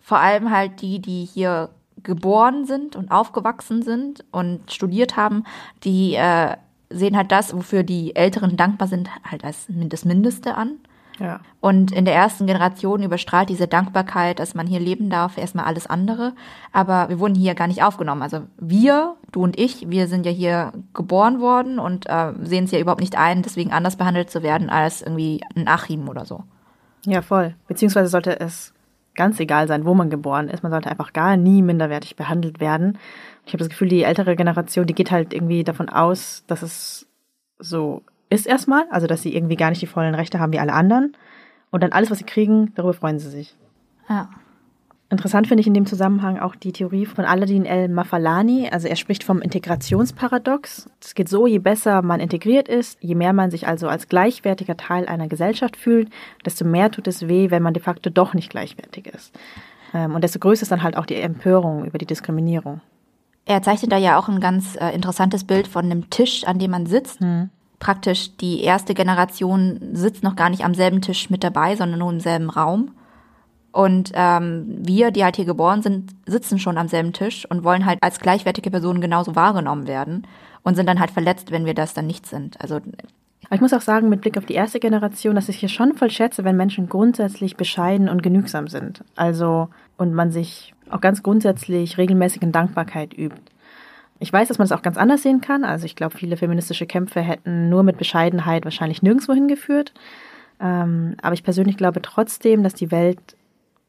vor 0.00 0.18
allem 0.18 0.50
halt 0.50 0.82
die, 0.82 1.00
die 1.00 1.24
hier 1.24 1.70
geboren 2.02 2.64
sind 2.66 2.96
und 2.96 3.10
aufgewachsen 3.10 3.82
sind 3.82 4.24
und 4.32 4.72
studiert 4.72 5.16
haben, 5.16 5.44
die 5.84 6.14
äh, 6.14 6.56
sehen 6.90 7.16
halt 7.16 7.32
das, 7.32 7.54
wofür 7.54 7.82
die 7.82 8.16
Älteren 8.16 8.56
dankbar 8.56 8.88
sind, 8.88 9.08
halt 9.28 9.44
als 9.44 9.66
das 9.68 10.04
Mindeste 10.04 10.56
an. 10.56 10.78
Ja. 11.18 11.40
Und 11.60 11.92
in 11.92 12.04
der 12.04 12.14
ersten 12.14 12.46
Generation 12.46 13.02
überstrahlt 13.02 13.48
diese 13.48 13.68
Dankbarkeit, 13.68 14.38
dass 14.38 14.54
man 14.54 14.66
hier 14.66 14.80
leben 14.80 15.10
darf, 15.10 15.38
erstmal 15.38 15.66
alles 15.66 15.86
andere. 15.86 16.32
Aber 16.72 17.08
wir 17.10 17.20
wurden 17.20 17.34
hier 17.34 17.54
gar 17.54 17.68
nicht 17.68 17.82
aufgenommen. 17.82 18.22
Also 18.22 18.40
wir, 18.58 19.14
du 19.30 19.42
und 19.42 19.58
ich, 19.58 19.88
wir 19.88 20.08
sind 20.08 20.26
ja 20.26 20.32
hier 20.32 20.72
geboren 20.94 21.40
worden 21.40 21.78
und 21.78 22.08
äh, 22.08 22.32
sehen 22.42 22.64
es 22.64 22.72
ja 22.72 22.80
überhaupt 22.80 23.00
nicht 23.00 23.16
ein, 23.16 23.42
deswegen 23.42 23.72
anders 23.72 23.96
behandelt 23.96 24.30
zu 24.30 24.42
werden 24.42 24.70
als 24.70 25.02
irgendwie 25.02 25.42
ein 25.54 25.68
Achim 25.68 26.08
oder 26.08 26.24
so. 26.24 26.44
Ja, 27.04 27.22
voll. 27.22 27.54
Beziehungsweise 27.66 28.08
sollte 28.08 28.38
es 28.38 28.72
ganz 29.14 29.38
egal 29.40 29.68
sein, 29.68 29.84
wo 29.84 29.94
man 29.94 30.10
geboren 30.10 30.48
ist. 30.48 30.62
Man 30.62 30.72
sollte 30.72 30.90
einfach 30.90 31.12
gar 31.12 31.36
nie 31.36 31.62
minderwertig 31.62 32.16
behandelt 32.16 32.60
werden. 32.60 32.98
Ich 33.44 33.52
habe 33.52 33.58
das 33.58 33.68
Gefühl, 33.68 33.88
die 33.88 34.04
ältere 34.04 34.36
Generation, 34.36 34.86
die 34.86 34.94
geht 34.94 35.10
halt 35.10 35.34
irgendwie 35.34 35.64
davon 35.64 35.88
aus, 35.88 36.44
dass 36.46 36.62
es 36.62 37.06
so 37.58 38.02
ist 38.30 38.46
erstmal, 38.46 38.86
also 38.90 39.06
dass 39.06 39.22
sie 39.22 39.34
irgendwie 39.34 39.56
gar 39.56 39.70
nicht 39.70 39.82
die 39.82 39.86
vollen 39.86 40.14
Rechte 40.14 40.40
haben 40.40 40.52
wie 40.52 40.58
alle 40.58 40.72
anderen. 40.72 41.16
Und 41.70 41.82
dann 41.82 41.92
alles, 41.92 42.10
was 42.10 42.18
sie 42.18 42.24
kriegen, 42.24 42.72
darüber 42.74 42.94
freuen 42.94 43.18
sie 43.18 43.28
sich. 43.30 43.56
Ja. 44.08 44.30
Interessant 45.12 45.46
finde 45.46 45.60
ich 45.60 45.66
in 45.66 45.74
dem 45.74 45.84
Zusammenhang 45.84 46.38
auch 46.38 46.56
die 46.56 46.72
Theorie 46.72 47.04
von 47.04 47.26
Aladdin 47.26 47.66
El 47.66 47.88
Mafalani. 47.88 48.70
Also 48.72 48.88
er 48.88 48.96
spricht 48.96 49.24
vom 49.24 49.42
Integrationsparadox. 49.42 50.88
Es 51.02 51.14
geht 51.14 51.28
so, 51.28 51.46
je 51.46 51.58
besser 51.58 52.00
man 52.00 52.18
integriert 52.18 52.66
ist, 52.66 52.96
je 53.02 53.14
mehr 53.14 53.34
man 53.34 53.50
sich 53.50 53.68
also 53.68 53.88
als 53.88 54.08
gleichwertiger 54.08 54.78
Teil 54.78 55.06
einer 55.06 55.28
Gesellschaft 55.28 55.76
fühlt, 55.76 56.08
desto 56.46 56.64
mehr 56.64 56.90
tut 56.90 57.06
es 57.08 57.28
weh, 57.28 57.50
wenn 57.50 57.62
man 57.62 57.74
de 57.74 57.82
facto 57.82 58.08
doch 58.08 58.32
nicht 58.32 58.48
gleichwertig 58.48 59.06
ist. 59.06 59.38
Ähm, 59.92 60.14
und 60.14 60.24
desto 60.24 60.38
größer 60.38 60.62
ist 60.62 60.72
dann 60.72 60.82
halt 60.82 60.96
auch 60.96 61.04
die 61.04 61.16
Empörung 61.16 61.84
über 61.84 61.98
die 61.98 62.06
Diskriminierung. 62.06 62.80
Er 63.44 63.60
zeichnet 63.60 63.92
da 63.92 63.98
ja 63.98 64.18
auch 64.18 64.30
ein 64.30 64.40
ganz 64.40 64.76
äh, 64.76 64.94
interessantes 64.94 65.44
Bild 65.44 65.68
von 65.68 65.84
einem 65.84 66.08
Tisch, 66.08 66.44
an 66.44 66.58
dem 66.58 66.70
man 66.70 66.86
sitzt. 66.86 67.20
Hm. 67.20 67.50
Praktisch 67.80 68.34
die 68.38 68.62
erste 68.62 68.94
Generation 68.94 69.78
sitzt 69.92 70.22
noch 70.22 70.36
gar 70.36 70.48
nicht 70.48 70.64
am 70.64 70.72
selben 70.72 71.02
Tisch 71.02 71.28
mit 71.28 71.44
dabei, 71.44 71.76
sondern 71.76 71.98
nur 71.98 72.10
im 72.10 72.20
selben 72.20 72.48
Raum. 72.48 72.92
Und 73.72 74.12
ähm, 74.14 74.66
wir, 74.68 75.10
die 75.10 75.24
halt 75.24 75.36
hier 75.36 75.46
geboren 75.46 75.82
sind, 75.82 76.12
sitzen 76.26 76.58
schon 76.58 76.76
am 76.76 76.88
selben 76.88 77.12
Tisch 77.12 77.46
und 77.48 77.64
wollen 77.64 77.86
halt 77.86 77.98
als 78.02 78.20
gleichwertige 78.20 78.70
Personen 78.70 79.00
genauso 79.00 79.34
wahrgenommen 79.34 79.86
werden 79.86 80.26
und 80.62 80.76
sind 80.76 80.86
dann 80.86 81.00
halt 81.00 81.10
verletzt, 81.10 81.50
wenn 81.50 81.64
wir 81.64 81.74
das 81.74 81.94
dann 81.94 82.06
nicht 82.06 82.26
sind. 82.26 82.60
Also 82.60 82.80
aber 83.46 83.56
ich 83.56 83.60
muss 83.60 83.74
auch 83.74 83.82
sagen, 83.82 84.08
mit 84.08 84.22
Blick 84.22 84.38
auf 84.38 84.46
die 84.46 84.54
erste 84.54 84.80
Generation, 84.80 85.34
dass 85.34 85.50
ich 85.50 85.58
hier 85.58 85.68
schon 85.68 85.92
voll 85.92 86.10
schätze, 86.10 86.42
wenn 86.42 86.56
Menschen 86.56 86.88
grundsätzlich 86.88 87.56
bescheiden 87.56 88.08
und 88.08 88.22
genügsam 88.22 88.66
sind. 88.66 89.04
Also, 89.14 89.68
und 89.98 90.14
man 90.14 90.30
sich 90.30 90.74
auch 90.88 91.02
ganz 91.02 91.22
grundsätzlich 91.22 91.98
regelmäßig 91.98 92.40
in 92.40 92.52
Dankbarkeit 92.52 93.12
übt. 93.12 93.42
Ich 94.20 94.32
weiß, 94.32 94.48
dass 94.48 94.56
man 94.56 94.66
es 94.66 94.72
auch 94.72 94.82
ganz 94.82 94.96
anders 94.96 95.22
sehen 95.22 95.40
kann. 95.40 95.64
Also 95.64 95.84
ich 95.84 95.96
glaube, 95.96 96.16
viele 96.16 96.36
feministische 96.36 96.86
Kämpfe 96.86 97.20
hätten 97.20 97.68
nur 97.68 97.82
mit 97.82 97.98
Bescheidenheit 97.98 98.64
wahrscheinlich 98.64 99.02
nirgendwo 99.02 99.32
hingeführt. 99.32 99.92
Ähm, 100.60 101.16
aber 101.20 101.34
ich 101.34 101.42
persönlich 101.42 101.76
glaube 101.76 102.00
trotzdem, 102.00 102.62
dass 102.62 102.72
die 102.72 102.90
Welt 102.90 103.36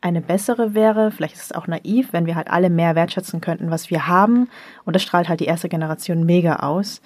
eine 0.03 0.21
bessere 0.21 0.73
wäre. 0.73 1.11
Vielleicht 1.11 1.35
ist 1.35 1.43
es 1.43 1.51
auch 1.53 1.67
naiv, 1.67 2.11
wenn 2.11 2.25
wir 2.25 2.35
halt 2.35 2.49
alle 2.49 2.69
mehr 2.69 2.95
wertschätzen 2.95 3.39
könnten, 3.39 3.71
was 3.71 3.89
wir 3.89 4.07
haben. 4.07 4.49
Und 4.83 4.95
das 4.95 5.03
strahlt 5.03 5.29
halt 5.29 5.39
die 5.39 5.45
erste 5.45 5.69
Generation 5.69 6.25
mega 6.25 6.57
aus. 6.57 7.01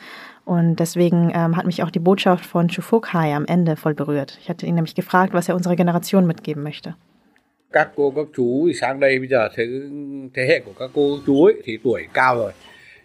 Und 0.46 0.78
deswegen 0.78 1.32
ähm, 1.34 1.56
hat 1.56 1.66
mich 1.66 1.84
auch 1.84 1.92
die 1.92 2.00
Botschaft 2.00 2.46
von 2.46 2.70
Chufukhai 2.70 3.36
am 3.36 3.46
Ende 3.46 3.76
voll 3.76 3.94
berührt. 3.94 4.40
Ich 4.42 4.50
hatte 4.50 4.66
ihn 4.66 4.76
nämlich 4.76 4.96
gefragt, 4.96 5.34
was 5.34 5.48
er 5.48 5.56
unserer 5.56 5.76
Generation 5.76 6.26
mitgeben 6.26 6.64
möchte. 6.64 6.96
Các 7.72 7.90
cô, 7.96 8.12
các 8.12 8.28
chú 8.36 8.72
sang 8.80 9.00
đây 9.00 9.20
bây 9.20 9.28
giờ 9.28 9.50
thế, 9.56 9.64
thế 10.34 10.46
hệ 10.48 10.60
của 10.60 10.72
các 10.80 10.90
cô 10.94 11.18
chú 11.26 11.46
ấy 11.46 11.62
thì 11.64 11.78
tuổi 11.84 12.08
cao 12.14 12.36
rồi. 12.36 12.52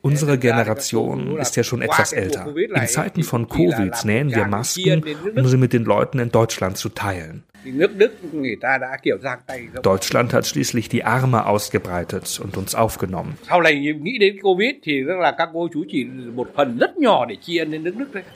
Unsere 0.02 0.36
Generation 0.36 1.36
ist 1.38 1.56
ja 1.56 1.62
schon 1.62 1.80
etwas 1.82 2.12
älter. 2.12 2.46
In 2.56 2.88
Zeiten 2.88 3.22
von 3.22 3.46
Covid 3.48 3.92
nähen 4.04 4.34
wir 4.34 4.46
Masken, 4.46 5.02
um 5.36 5.46
sie 5.46 5.56
mit 5.56 5.72
den 5.72 5.84
Leuten 5.84 6.18
in 6.18 6.30
Deutschland 6.30 6.76
zu 6.76 6.88
teilen. 6.88 7.42
Deutschland 9.82 10.32
hat 10.32 10.46
schließlich 10.46 10.88
die 10.88 11.04
Arme 11.04 11.46
ausgebreitet 11.46 12.40
und 12.42 12.56
uns 12.56 12.74
aufgenommen. 12.74 13.38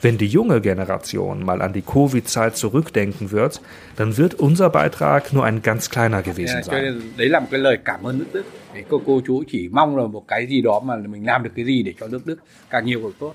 Wenn 0.01 0.17
die 0.17 0.27
junge 0.27 0.61
Generation 0.61 1.45
mal 1.45 1.61
an 1.61 1.73
die 1.73 1.81
Covid-Zeit 1.81 2.55
zurückdenken 2.55 3.31
wird, 3.31 3.61
dann 3.95 4.17
wird 4.17 4.35
unser 4.35 4.69
Beitrag 4.69 5.33
nur 5.33 5.43
ein 5.43 5.61
ganz 5.61 5.89
kleiner 5.89 6.21
gewesen 6.21 6.63
sein. 6.63 7.01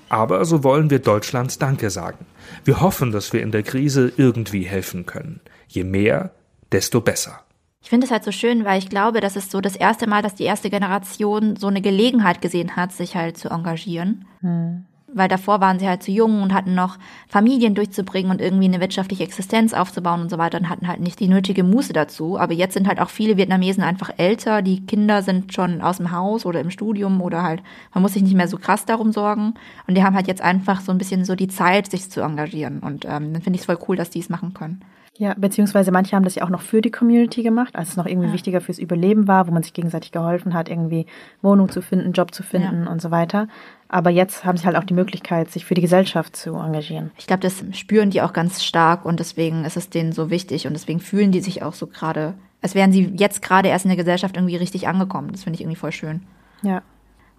Aber 0.09 0.45
so 0.45 0.63
wollen 0.63 0.89
wir 0.89 0.99
Deutschland 0.99 1.61
Danke 1.61 1.89
sagen. 1.89 2.25
Wir 2.63 2.81
hoffen, 2.81 3.11
dass 3.11 3.33
wir 3.33 3.41
in 3.41 3.51
der 3.51 3.63
Krise 3.63 4.11
irgendwie 4.17 4.63
helfen 4.63 5.05
können. 5.05 5.41
Je 5.73 5.83
mehr, 5.83 6.31
desto 6.71 7.01
besser. 7.01 7.39
Ich 7.81 7.89
finde 7.89 8.05
es 8.05 8.11
halt 8.11 8.23
so 8.23 8.31
schön, 8.31 8.63
weil 8.63 8.77
ich 8.77 8.89
glaube, 8.89 9.21
das 9.21 9.35
ist 9.35 9.51
so 9.51 9.59
das 9.59 9.75
erste 9.75 10.07
Mal, 10.07 10.21
dass 10.21 10.35
die 10.35 10.43
erste 10.43 10.69
Generation 10.69 11.55
so 11.55 11.67
eine 11.67 11.81
Gelegenheit 11.81 12.41
gesehen 12.41 12.75
hat, 12.75 12.91
sich 12.91 13.15
halt 13.15 13.37
zu 13.37 13.49
engagieren. 13.49 14.25
Hm 14.41 14.85
weil 15.13 15.27
davor 15.27 15.61
waren 15.61 15.79
sie 15.79 15.87
halt 15.87 16.03
zu 16.03 16.11
jung 16.11 16.41
und 16.41 16.53
hatten 16.53 16.75
noch 16.75 16.97
Familien 17.27 17.75
durchzubringen 17.75 18.31
und 18.31 18.41
irgendwie 18.41 18.65
eine 18.65 18.81
wirtschaftliche 18.81 19.23
Existenz 19.23 19.73
aufzubauen 19.73 20.21
und 20.21 20.29
so 20.29 20.37
weiter 20.37 20.57
und 20.59 20.69
hatten 20.69 20.87
halt 20.87 20.99
nicht 20.99 21.19
die 21.19 21.27
nötige 21.27 21.63
Muße 21.63 21.93
dazu. 21.93 22.39
Aber 22.39 22.53
jetzt 22.53 22.73
sind 22.73 22.87
halt 22.87 22.99
auch 22.99 23.09
viele 23.09 23.37
Vietnamesen 23.37 23.83
einfach 23.83 24.11
älter, 24.17 24.61
die 24.61 24.85
Kinder 24.85 25.21
sind 25.21 25.53
schon 25.53 25.81
aus 25.81 25.97
dem 25.97 26.11
Haus 26.11 26.45
oder 26.45 26.59
im 26.59 26.71
Studium 26.71 27.21
oder 27.21 27.43
halt, 27.43 27.61
man 27.93 28.01
muss 28.01 28.13
sich 28.13 28.23
nicht 28.23 28.35
mehr 28.35 28.47
so 28.47 28.57
krass 28.57 28.85
darum 28.85 29.11
sorgen 29.11 29.53
und 29.87 29.95
die 29.95 30.03
haben 30.03 30.15
halt 30.15 30.27
jetzt 30.27 30.41
einfach 30.41 30.81
so 30.81 30.91
ein 30.91 30.97
bisschen 30.97 31.25
so 31.25 31.35
die 31.35 31.47
Zeit, 31.47 31.89
sich 31.89 32.09
zu 32.09 32.21
engagieren 32.21 32.79
und 32.79 33.05
ähm, 33.05 33.33
dann 33.33 33.41
finde 33.41 33.55
ich 33.55 33.61
es 33.61 33.65
voll 33.65 33.79
cool, 33.87 33.95
dass 33.95 34.09
die 34.09 34.19
es 34.19 34.29
machen 34.29 34.53
können. 34.53 34.83
Ja, 35.17 35.35
beziehungsweise 35.37 35.91
manche 35.91 36.15
haben 36.15 36.23
das 36.23 36.35
ja 36.35 36.43
auch 36.43 36.49
noch 36.49 36.61
für 36.61 36.81
die 36.81 36.89
Community 36.89 37.43
gemacht, 37.43 37.75
als 37.75 37.89
es 37.89 37.97
noch 37.97 38.07
irgendwie 38.07 38.29
ja. 38.29 38.33
wichtiger 38.33 38.61
fürs 38.61 38.79
Überleben 38.79 39.27
war, 39.27 39.47
wo 39.47 39.51
man 39.51 39.61
sich 39.61 39.73
gegenseitig 39.73 40.11
geholfen 40.11 40.55
hat, 40.55 40.69
irgendwie 40.69 41.05
Wohnung 41.43 41.69
zu 41.69 41.83
finden, 41.83 42.13
Job 42.13 42.33
zu 42.33 42.41
finden 42.41 42.85
ja. 42.85 42.91
und 42.91 42.99
so 42.99 43.11
weiter. 43.11 43.47
Aber 43.89 44.09
jetzt 44.09 44.43
haben 44.43 44.57
sie 44.57 44.65
halt 44.65 44.75
auch 44.75 44.83
die 44.83 44.95
Möglichkeit, 44.95 45.51
sich 45.51 45.65
für 45.65 45.75
die 45.75 45.81
Gesellschaft 45.81 46.35
zu 46.35 46.55
engagieren. 46.55 47.11
Ich 47.17 47.27
glaube, 47.27 47.41
das 47.41 47.63
spüren 47.77 48.09
die 48.09 48.23
auch 48.23 48.33
ganz 48.33 48.63
stark 48.63 49.05
und 49.05 49.19
deswegen 49.19 49.65
ist 49.65 49.77
es 49.77 49.91
denen 49.91 50.13
so 50.13 50.31
wichtig 50.31 50.65
und 50.65 50.73
deswegen 50.73 50.99
fühlen 50.99 51.31
die 51.31 51.41
sich 51.41 51.61
auch 51.61 51.73
so 51.73 51.85
gerade, 51.85 52.33
als 52.63 52.73
wären 52.73 52.91
sie 52.91 53.13
jetzt 53.15 53.43
gerade 53.43 53.69
erst 53.69 53.85
in 53.85 53.89
der 53.89 53.97
Gesellschaft 53.97 54.35
irgendwie 54.35 54.55
richtig 54.55 54.87
angekommen. 54.87 55.29
Das 55.31 55.43
finde 55.43 55.55
ich 55.55 55.61
irgendwie 55.61 55.79
voll 55.79 55.91
schön. 55.91 56.23
Ja. 56.63 56.81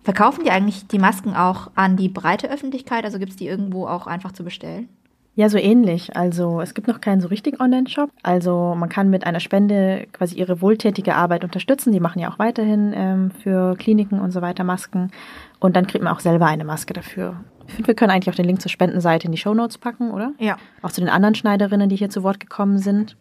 Verkaufen 0.05 0.45
die 0.45 0.51
eigentlich 0.53 0.87
die 0.87 1.01
Masken 1.01 1.35
auch 1.35 1.73
an 1.75 1.97
die 1.97 2.09
breite 2.09 2.49
Öffentlichkeit? 2.51 3.05
Also 3.05 3.19
gibt 3.19 3.33
es 3.33 3.37
die 3.37 3.49
irgendwo 3.49 3.89
auch 3.89 4.07
einfach 4.07 4.31
zu 4.31 4.45
bestellen? 4.45 4.89
Ja, 5.37 5.49
so 5.49 5.59
ähnlich. 5.59 6.17
Also 6.17 6.61
es 6.61 6.75
gibt 6.75 6.87
noch 6.87 7.01
keinen 7.01 7.21
so 7.21 7.29
richtigen 7.29 7.61
Online-Shop. 7.61 8.11
Also 8.23 8.75
man 8.77 8.89
kann 8.89 9.11
mit 9.11 9.27
einer 9.27 9.41
Spende 9.41 10.07
quasi 10.13 10.37
ihre 10.37 10.61
wohltätige 10.61 11.17
Arbeit 11.17 11.43
unterstützen. 11.43 11.93
Die 11.93 12.01
machen 12.01 12.21
ja 12.21 12.31
auch 12.31 12.39
weiterhin 12.39 12.93
ähm, 12.95 13.31
für 13.43 13.75
Kliniken 13.77 14.21
und 14.21 14.31
so 14.31 14.43
weiter 14.43 14.63
Masken. 14.63 15.11
Und 15.59 15.75
dann 15.75 15.87
kriegt 15.87 16.05
man 16.05 16.13
auch 16.13 16.21
selber 16.21 16.47
eine 16.47 16.65
Maske 16.65 16.93
dafür. 16.93 17.37
Ich 17.67 17.75
finde, 17.75 17.89
wir 17.89 17.95
können 17.95 18.13
eigentlich 18.13 18.31
auch 18.31 18.37
den 18.37 18.45
Link 18.45 18.61
zur 18.61 18.71
Spendenseite 18.71 19.27
in 19.27 19.33
die 19.33 19.39
Shownotes 19.39 19.79
packen, 19.79 20.11
oder? 20.11 20.33
Ja. 20.39 20.57
Auch 20.83 20.93
zu 20.93 21.01
den 21.01 21.11
anderen 21.11 21.35
Schneiderinnen, 21.35 21.89
die 21.89 21.97
hier 21.97 22.11
zu 22.11 22.23
Wort 22.23 22.39
gekommen 22.39 22.79
sind, 22.79 23.17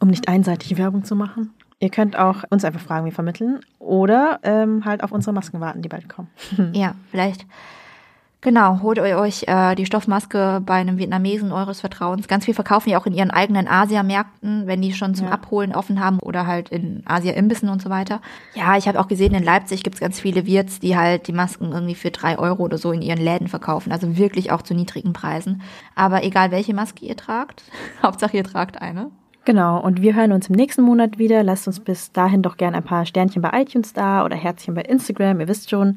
um 0.00 0.08
nicht 0.08 0.28
einseitig 0.28 0.76
Werbung 0.76 1.04
zu 1.04 1.16
machen. 1.16 1.50
Ihr 1.80 1.90
könnt 1.90 2.16
auch 2.16 2.44
uns 2.50 2.64
einfach 2.64 2.80
Fragen 2.80 3.06
wie 3.06 3.12
vermitteln 3.12 3.60
oder 3.78 4.40
ähm, 4.42 4.84
halt 4.84 5.02
auf 5.02 5.12
unsere 5.12 5.32
Masken 5.32 5.60
warten, 5.60 5.80
die 5.82 5.88
bald 5.88 6.08
kommen. 6.08 6.28
ja, 6.72 6.94
vielleicht 7.10 7.46
Genau, 8.40 8.82
holt 8.82 9.00
euch 9.00 9.48
äh, 9.48 9.74
die 9.74 9.84
Stoffmaske 9.84 10.62
bei 10.64 10.74
einem 10.74 10.96
Vietnamesen 10.96 11.50
eures 11.50 11.80
Vertrauens. 11.80 12.28
Ganz 12.28 12.44
viel 12.44 12.54
verkaufen 12.54 12.88
ja 12.88 13.00
auch 13.00 13.06
in 13.06 13.12
ihren 13.12 13.32
eigenen 13.32 13.66
Asiamärkten, 13.66 14.68
wenn 14.68 14.80
die 14.80 14.92
schon 14.92 15.16
zum 15.16 15.26
ja. 15.26 15.32
Abholen 15.32 15.74
offen 15.74 15.98
haben 15.98 16.20
oder 16.20 16.46
halt 16.46 16.68
in 16.68 17.02
Asia-Imbissen 17.04 17.68
und 17.68 17.82
so 17.82 17.90
weiter. 17.90 18.20
Ja, 18.54 18.76
ich 18.76 18.86
habe 18.86 19.00
auch 19.00 19.08
gesehen, 19.08 19.34
in 19.34 19.42
Leipzig 19.42 19.82
gibt's 19.82 19.98
ganz 19.98 20.20
viele 20.20 20.46
Wirts, 20.46 20.78
die 20.78 20.96
halt 20.96 21.26
die 21.26 21.32
Masken 21.32 21.72
irgendwie 21.72 21.96
für 21.96 22.12
drei 22.12 22.38
Euro 22.38 22.62
oder 22.62 22.78
so 22.78 22.92
in 22.92 23.02
ihren 23.02 23.18
Läden 23.20 23.48
verkaufen. 23.48 23.90
Also 23.90 24.16
wirklich 24.16 24.52
auch 24.52 24.62
zu 24.62 24.72
niedrigen 24.72 25.12
Preisen. 25.12 25.62
Aber 25.96 26.22
egal 26.22 26.52
welche 26.52 26.74
Maske 26.74 27.06
ihr 27.06 27.16
tragt, 27.16 27.64
Hauptsache 28.04 28.36
ihr 28.36 28.44
tragt 28.44 28.80
eine. 28.80 29.10
Genau, 29.48 29.80
und 29.80 30.02
wir 30.02 30.14
hören 30.14 30.32
uns 30.32 30.50
im 30.50 30.56
nächsten 30.56 30.82
Monat 30.82 31.18
wieder. 31.18 31.42
Lasst 31.42 31.66
uns 31.66 31.80
bis 31.80 32.12
dahin 32.12 32.42
doch 32.42 32.58
gerne 32.58 32.76
ein 32.76 32.84
paar 32.84 33.06
Sternchen 33.06 33.40
bei 33.40 33.62
iTunes 33.62 33.94
da 33.94 34.24
oder 34.24 34.36
Herzchen 34.36 34.74
bei 34.74 34.82
Instagram, 34.82 35.40
ihr 35.40 35.48
wisst 35.48 35.70
schon. 35.70 35.94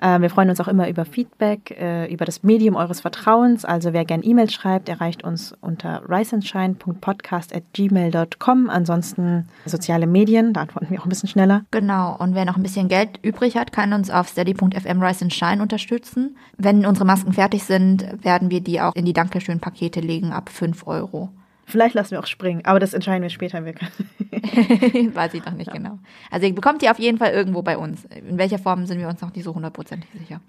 Äh, 0.00 0.20
wir 0.20 0.30
freuen 0.30 0.50
uns 0.50 0.60
auch 0.60 0.68
immer 0.68 0.88
über 0.88 1.04
Feedback, 1.04 1.76
äh, 1.78 2.12
über 2.12 2.24
das 2.24 2.42
Medium 2.42 2.74
eures 2.74 3.00
Vertrauens. 3.00 3.64
Also 3.64 3.92
wer 3.92 4.04
gern 4.04 4.22
E-Mails 4.22 4.52
schreibt, 4.52 4.88
erreicht 4.88 5.22
uns 5.24 5.54
unter 5.60 6.02
riceandshine.podcast.gmail.com. 6.08 8.70
Ansonsten 8.70 9.48
soziale 9.66 10.06
Medien, 10.06 10.54
da 10.54 10.62
antworten 10.62 10.90
wir 10.90 11.00
auch 11.00 11.06
ein 11.06 11.10
bisschen 11.10 11.28
schneller. 11.28 11.64
Genau, 11.70 12.16
und 12.16 12.34
wer 12.34 12.44
noch 12.44 12.56
ein 12.56 12.62
bisschen 12.62 12.88
Geld 12.88 13.18
übrig 13.22 13.56
hat, 13.56 13.72
kann 13.72 13.92
uns 13.92 14.10
auf 14.10 14.28
steady.fm 14.28 15.30
Shine 15.30 15.62
unterstützen. 15.62 16.36
Wenn 16.56 16.86
unsere 16.86 17.04
Masken 17.04 17.32
fertig 17.32 17.64
sind, 17.64 18.24
werden 18.24 18.50
wir 18.50 18.60
die 18.60 18.80
auch 18.80 18.94
in 18.94 19.04
die 19.04 19.12
Dankeschön-Pakete 19.12 19.98
legen 20.00 20.32
ab 20.32 20.48
5 20.48 20.86
Euro. 20.86 21.30
Vielleicht 21.70 21.94
lassen 21.94 22.12
wir 22.12 22.20
auch 22.20 22.26
springen, 22.26 22.64
aber 22.64 22.80
das 22.80 22.94
entscheiden 22.94 23.22
wir 23.22 23.30
später. 23.30 23.64
Weiß 23.64 25.34
ich 25.34 25.44
noch 25.44 25.52
nicht 25.52 25.68
ja. 25.68 25.72
genau. 25.72 25.98
Also 26.30 26.46
ihr 26.46 26.54
bekommt 26.54 26.82
die 26.82 26.90
auf 26.90 26.98
jeden 26.98 27.18
Fall 27.18 27.32
irgendwo 27.32 27.62
bei 27.62 27.78
uns. 27.78 28.04
In 28.06 28.38
welcher 28.38 28.58
Form 28.58 28.86
sind 28.86 28.98
wir 28.98 29.08
uns 29.08 29.20
noch 29.20 29.34
nicht 29.34 29.44
so 29.44 29.54
hundertprozentig 29.54 30.10
sicher. 30.12 30.40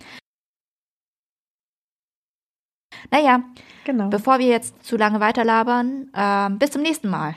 Naja, 3.09 3.43
genau. 3.83 4.09
bevor 4.09 4.39
wir 4.39 4.47
jetzt 4.47 4.83
zu 4.83 4.97
lange 4.97 5.19
weiterlabern, 5.19 6.09
äh, 6.13 6.49
bis 6.57 6.71
zum 6.71 6.81
nächsten 6.81 7.09
Mal. 7.09 7.35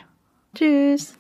Tschüss. 0.55 1.19